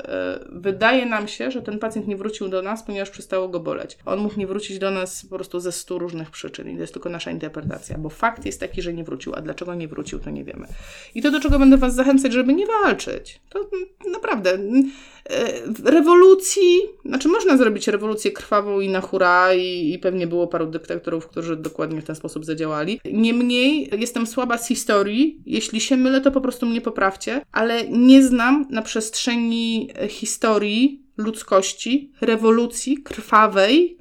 [0.49, 3.97] wydaje nam się, że ten pacjent nie wrócił do nas, ponieważ przestało go boleć.
[4.05, 6.93] On mógł nie wrócić do nas po prostu ze stu różnych przyczyn i to jest
[6.93, 10.29] tylko nasza interpretacja, bo fakt jest taki, że nie wrócił, a dlaczego nie wrócił, to
[10.29, 10.67] nie wiemy.
[11.15, 13.69] I to, do czego będę Was zachęcać, żeby nie walczyć, to
[14.11, 14.81] naprawdę y,
[15.83, 21.27] rewolucji, znaczy można zrobić rewolucję krwawą i na hura, i, i pewnie było paru dyktatorów,
[21.27, 22.99] którzy dokładnie w ten sposób zadziałali.
[23.13, 25.41] Niemniej jestem słaba z historii.
[25.45, 32.11] Jeśli się mylę, to po prostu mnie poprawcie, ale nie znam na przestrzeni historii ludzkości
[32.21, 33.97] rewolucji krwawej,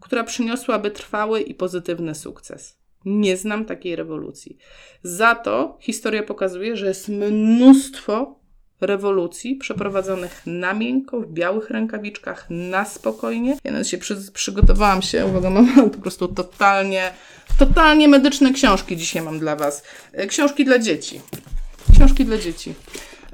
[0.00, 2.78] która przyniosłaby trwały i pozytywny sukces.
[3.04, 4.58] Nie znam takiej rewolucji.
[5.02, 8.40] Za to historia pokazuje, że jest mnóstwo
[8.80, 13.56] rewolucji przeprowadzonych na miękko, w białych rękawiczkach, na spokojnie.
[13.64, 17.10] Ja nawet się przy, przygotowałam się, uwaga, mam po prostu totalnie,
[17.58, 19.82] totalnie medyczne książki dzisiaj mam dla Was.
[20.12, 21.20] E, książki dla dzieci.
[21.94, 22.74] Książki dla dzieci.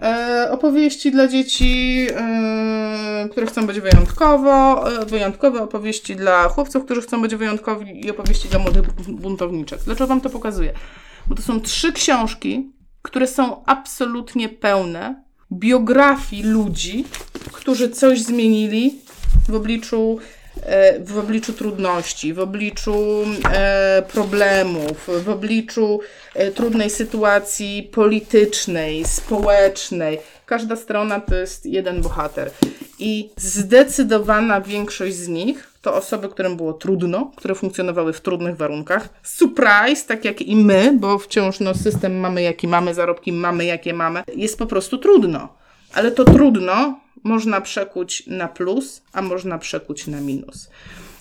[0.03, 7.03] E, opowieści dla dzieci, e, które chcą być wyjątkowo, e, wyjątkowe opowieści dla chłopców, którzy
[7.03, 9.81] chcą być wyjątkowi i opowieści dla młodych buntowniczek.
[9.85, 10.73] Dlaczego Wam to pokazuję?
[11.27, 12.73] Bo to są trzy książki,
[13.03, 17.05] które są absolutnie pełne biografii ludzi,
[17.53, 18.95] którzy coś zmienili
[19.49, 20.19] w obliczu,
[20.63, 26.01] e, w obliczu trudności, w obliczu e, problemów, w obliczu
[26.35, 30.19] e, trudnej sytuacji politycznej, społecznej.
[30.47, 32.51] Każda strona to jest jeden bohater.
[32.99, 39.09] I zdecydowana większość z nich to osoby, którym było trudno, które funkcjonowały w trudnych warunkach.
[39.23, 43.95] Surprise, tak jak i my, bo wciąż no, system mamy jaki mamy, zarobki mamy jakie
[43.95, 45.49] mamy, jest po prostu trudno.
[45.95, 50.71] Ale to trudno można przekuć na plus, a można przekuć na minus.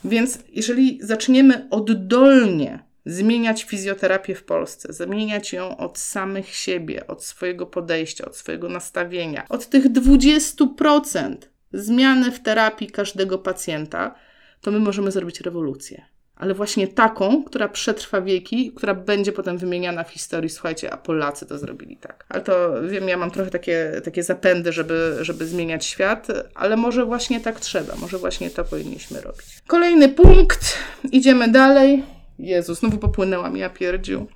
[0.06, 7.66] Więc jeżeli zaczniemy oddolnie zmieniać fizjoterapię w Polsce, zmieniać ją od samych siebie, od swojego
[7.66, 11.36] podejścia, od swojego nastawienia, od tych 20%
[11.74, 14.16] zmiany w terapii każdego pacjenta,
[14.62, 16.06] to my możemy zrobić rewolucję.
[16.36, 20.50] Ale właśnie taką, która przetrwa wieki, która będzie potem wymieniana w historii.
[20.50, 22.26] Słuchajcie, a Polacy to zrobili tak.
[22.30, 27.06] Ale to wiem, ja mam trochę takie, takie zapędy, żeby, żeby zmieniać świat, ale może
[27.06, 29.46] właśnie tak trzeba, może właśnie to powinniśmy robić.
[29.68, 30.78] Kolejny punkt,
[31.12, 32.04] idziemy dalej.
[32.40, 34.28] Jezus, znowu popłynęłam, ja pierdził.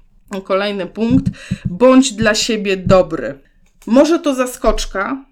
[0.43, 1.25] Kolejny punkt.
[1.65, 3.39] Bądź dla siebie dobry.
[3.87, 5.25] Może to zaskoczka,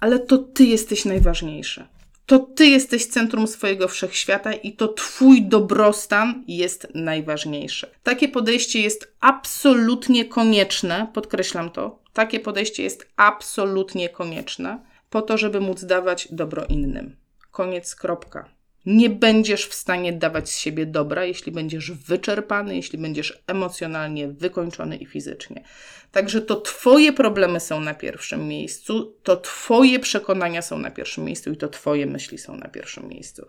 [0.00, 1.84] ale to ty jesteś najważniejszy.
[2.28, 7.90] To ty jesteś centrum swojego wszechświata i to twój dobrostan jest najważniejszy.
[8.02, 11.98] Takie podejście jest absolutnie konieczne, podkreślam to.
[12.12, 14.78] Takie podejście jest absolutnie konieczne
[15.10, 17.16] po to, żeby móc dawać dobro innym.
[17.50, 18.48] Koniec, kropka.
[18.86, 24.96] Nie będziesz w stanie dawać z siebie dobra, jeśli będziesz wyczerpany, jeśli będziesz emocjonalnie wykończony
[24.96, 25.64] i fizycznie.
[26.12, 31.50] Także to Twoje problemy są na pierwszym miejscu, to Twoje przekonania są na pierwszym miejscu
[31.50, 33.46] i to Twoje myśli są na pierwszym miejscu.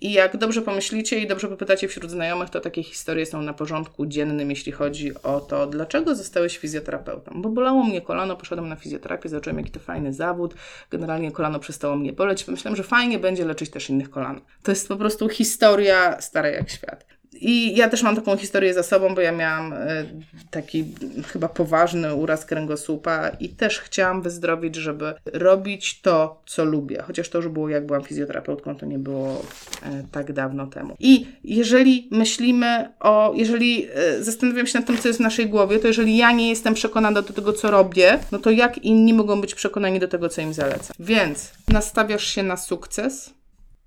[0.00, 4.06] I jak dobrze pomyślicie i dobrze popytacie wśród znajomych, to takie historie są na porządku
[4.06, 7.32] dziennym, jeśli chodzi o to, dlaczego zostałeś fizjoterapeutą.
[7.42, 10.54] Bo bolało mnie kolano, poszedłem na fizjoterapię, zacząłem jaki to fajny zawód,
[10.90, 14.40] generalnie kolano przestało mnie boleć, pomyślałem, że fajnie będzie leczyć też innych kolan.
[14.62, 17.19] To jest po prostu historia stara jak świat.
[17.32, 20.04] I ja też mam taką historię za sobą, bo ja miałam e,
[20.50, 20.84] taki
[21.26, 27.02] chyba poważny uraz kręgosłupa i też chciałam wyzdrowić, żeby robić to, co lubię.
[27.06, 29.42] Chociaż to już było, jak byłam fizjoterapeutką, to nie było
[29.82, 30.96] e, tak dawno temu.
[30.98, 35.78] I jeżeli myślimy o, jeżeli e, zastanawiam się nad tym, co jest w naszej głowie,
[35.78, 39.40] to jeżeli ja nie jestem przekonana do tego, co robię, no to jak inni mogą
[39.40, 40.94] być przekonani do tego, co im zaleca?
[40.98, 43.34] Więc nastawiasz się na sukces,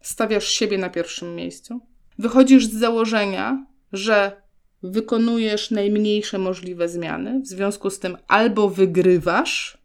[0.02, 4.41] stawiasz siebie na pierwszym miejscu Wychodzisz z założenia, że
[4.84, 9.78] wykonujesz najmniejsze możliwe zmiany, w związku z tym albo wygrywasz,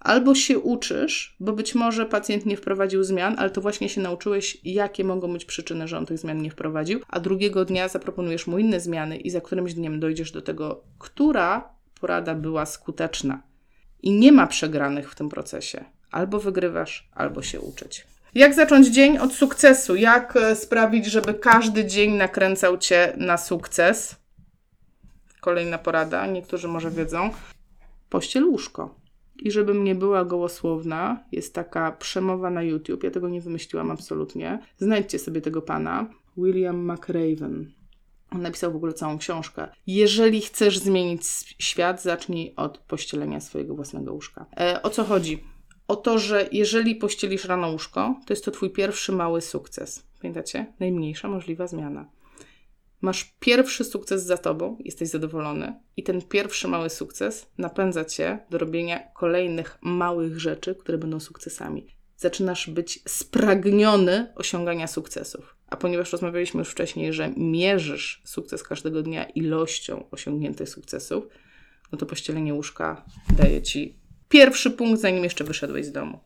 [0.00, 4.58] albo się uczysz, bo być może pacjent nie wprowadził zmian, ale to właśnie się nauczyłeś,
[4.64, 8.58] jakie mogą być przyczyny, że on tych zmian nie wprowadził, a drugiego dnia zaproponujesz mu
[8.58, 11.68] inne zmiany i za którymś dniem dojdziesz do tego, która
[12.00, 13.42] porada była skuteczna.
[14.02, 15.84] I nie ma przegranych w tym procesie.
[16.10, 18.06] Albo wygrywasz, albo się uczyć.
[18.36, 19.96] Jak zacząć dzień od sukcesu?
[19.96, 24.16] Jak e, sprawić, żeby każdy dzień nakręcał cię na sukces?
[25.40, 27.30] Kolejna porada, niektórzy może wiedzą.
[28.08, 28.94] Pościel łóżko.
[29.36, 34.58] I żebym nie była gołosłowna, jest taka przemowa na YouTube, ja tego nie wymyśliłam absolutnie.
[34.78, 36.06] Znajdźcie sobie tego pana,
[36.36, 37.72] William McRaven.
[38.30, 39.68] On napisał w ogóle całą książkę.
[39.86, 41.22] Jeżeli chcesz zmienić
[41.58, 44.46] świat, zacznij od pościelenia swojego własnego łóżka.
[44.60, 45.55] E, o co chodzi?
[45.88, 50.06] O to, że jeżeli pościelisz rano łóżko, to jest to twój pierwszy mały sukces.
[50.20, 50.66] Pamiętacie?
[50.80, 52.10] Najmniejsza możliwa zmiana.
[53.00, 58.58] Masz pierwszy sukces za tobą, jesteś zadowolony, i ten pierwszy mały sukces napędza cię do
[58.58, 61.86] robienia kolejnych małych rzeczy, które będą sukcesami.
[62.16, 65.56] Zaczynasz być spragniony osiągania sukcesów.
[65.66, 71.24] A ponieważ rozmawialiśmy już wcześniej, że mierzysz sukces każdego dnia ilością osiągniętych sukcesów,
[71.92, 73.04] no to pościelenie łóżka
[73.38, 73.96] daje ci
[74.28, 76.20] Pierwszy punkt, zanim jeszcze wyszedłeś z domu.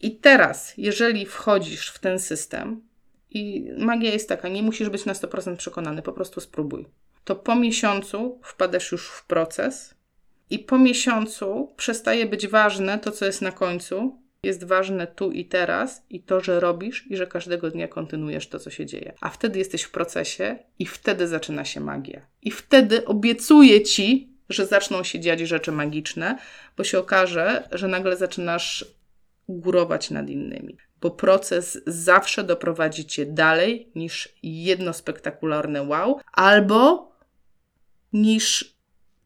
[0.00, 2.82] I teraz, jeżeli wchodzisz w ten system,
[3.30, 6.86] i magia jest taka, nie musisz być na 100% przekonany, po prostu spróbuj.
[7.24, 9.94] To po miesiącu wpadasz już w proces,
[10.52, 15.44] i po miesiącu przestaje być ważne to, co jest na końcu, jest ważne tu i
[15.44, 19.14] teraz i to, że robisz i że każdego dnia kontynuujesz to, co się dzieje.
[19.20, 22.26] A wtedy jesteś w procesie i wtedy zaczyna się magia.
[22.42, 26.38] I wtedy obiecuję ci, że zaczną się dziać rzeczy magiczne,
[26.76, 28.84] bo się okaże, że nagle zaczynasz
[29.48, 37.12] górować nad innymi, bo proces zawsze doprowadzi cię dalej niż jedno spektakularne wow, albo
[38.12, 38.76] niż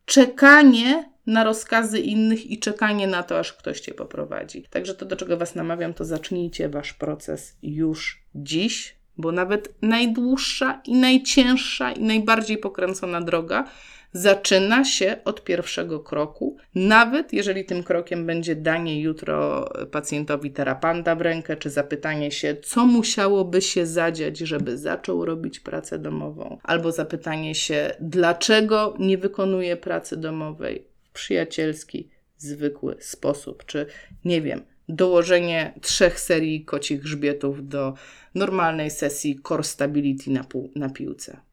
[0.05, 4.63] czekanie na rozkazy innych i czekanie na to, aż ktoś cię poprowadzi.
[4.71, 10.81] Także to, do czego Was namawiam, to zacznijcie Wasz proces już dziś, bo nawet najdłuższa
[10.85, 13.65] i najcięższa i najbardziej pokręcona droga
[14.13, 21.21] zaczyna się od pierwszego kroku, nawet jeżeli tym krokiem będzie danie jutro pacjentowi terapanta w
[21.21, 27.55] rękę, czy zapytanie się, co musiałoby się zadziać, żeby zaczął robić pracę domową, albo zapytanie
[27.55, 33.87] się, dlaczego nie wykonuje pracy domowej w przyjacielski, zwykły sposób, czy
[34.25, 37.95] nie wiem, dołożenie trzech serii kocich grzbietów do
[38.35, 40.45] normalnej sesji core stability na,
[40.75, 41.46] na piłce.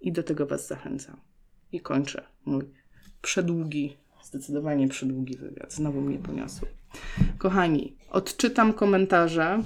[0.00, 1.16] I do tego Was zachęcam.
[1.72, 2.64] I kończę mój
[3.22, 5.72] przedługi, zdecydowanie przedługi wywiad.
[5.72, 6.68] Znowu mnie poniosły.
[7.38, 9.62] Kochani, odczytam komentarze,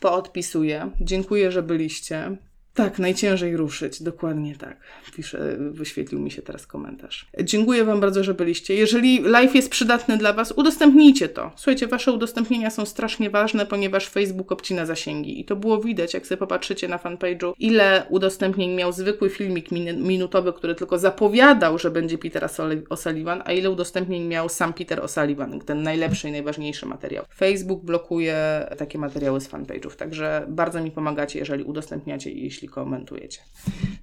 [0.00, 0.90] poodpisuję.
[1.00, 2.36] Dziękuję, że byliście.
[2.76, 4.76] Tak, najciężej ruszyć, dokładnie tak.
[5.16, 7.26] Pisze, wyświetlił mi się teraz komentarz.
[7.42, 8.74] Dziękuję Wam bardzo, że byliście.
[8.74, 11.52] Jeżeli live jest przydatny dla Was, udostępnijcie to.
[11.56, 15.40] Słuchajcie, Wasze udostępnienia są strasznie ważne, ponieważ Facebook obcina zasięgi.
[15.40, 20.52] I to było widać, jak sobie popatrzycie na fanpage'u, ile udostępnień miał zwykły filmik minutowy,
[20.52, 22.42] który tylko zapowiadał, że będzie Peter
[22.90, 27.24] O'Sullivan, a ile udostępnień miał sam Peter O'Sullivan, ten najlepszy i najważniejszy materiał.
[27.34, 32.74] Facebook blokuje takie materiały z fanpage'ów, także bardzo mi pomagacie, jeżeli udostępniacie i jeśli jeśli
[32.74, 33.40] komentujecie.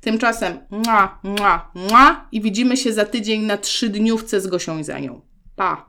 [0.02, 5.00] Tymczasem mua, mua, mua i widzimy się za tydzień na trzydniówce z Gosią i za
[5.00, 5.22] nią.
[5.56, 5.86] Pa!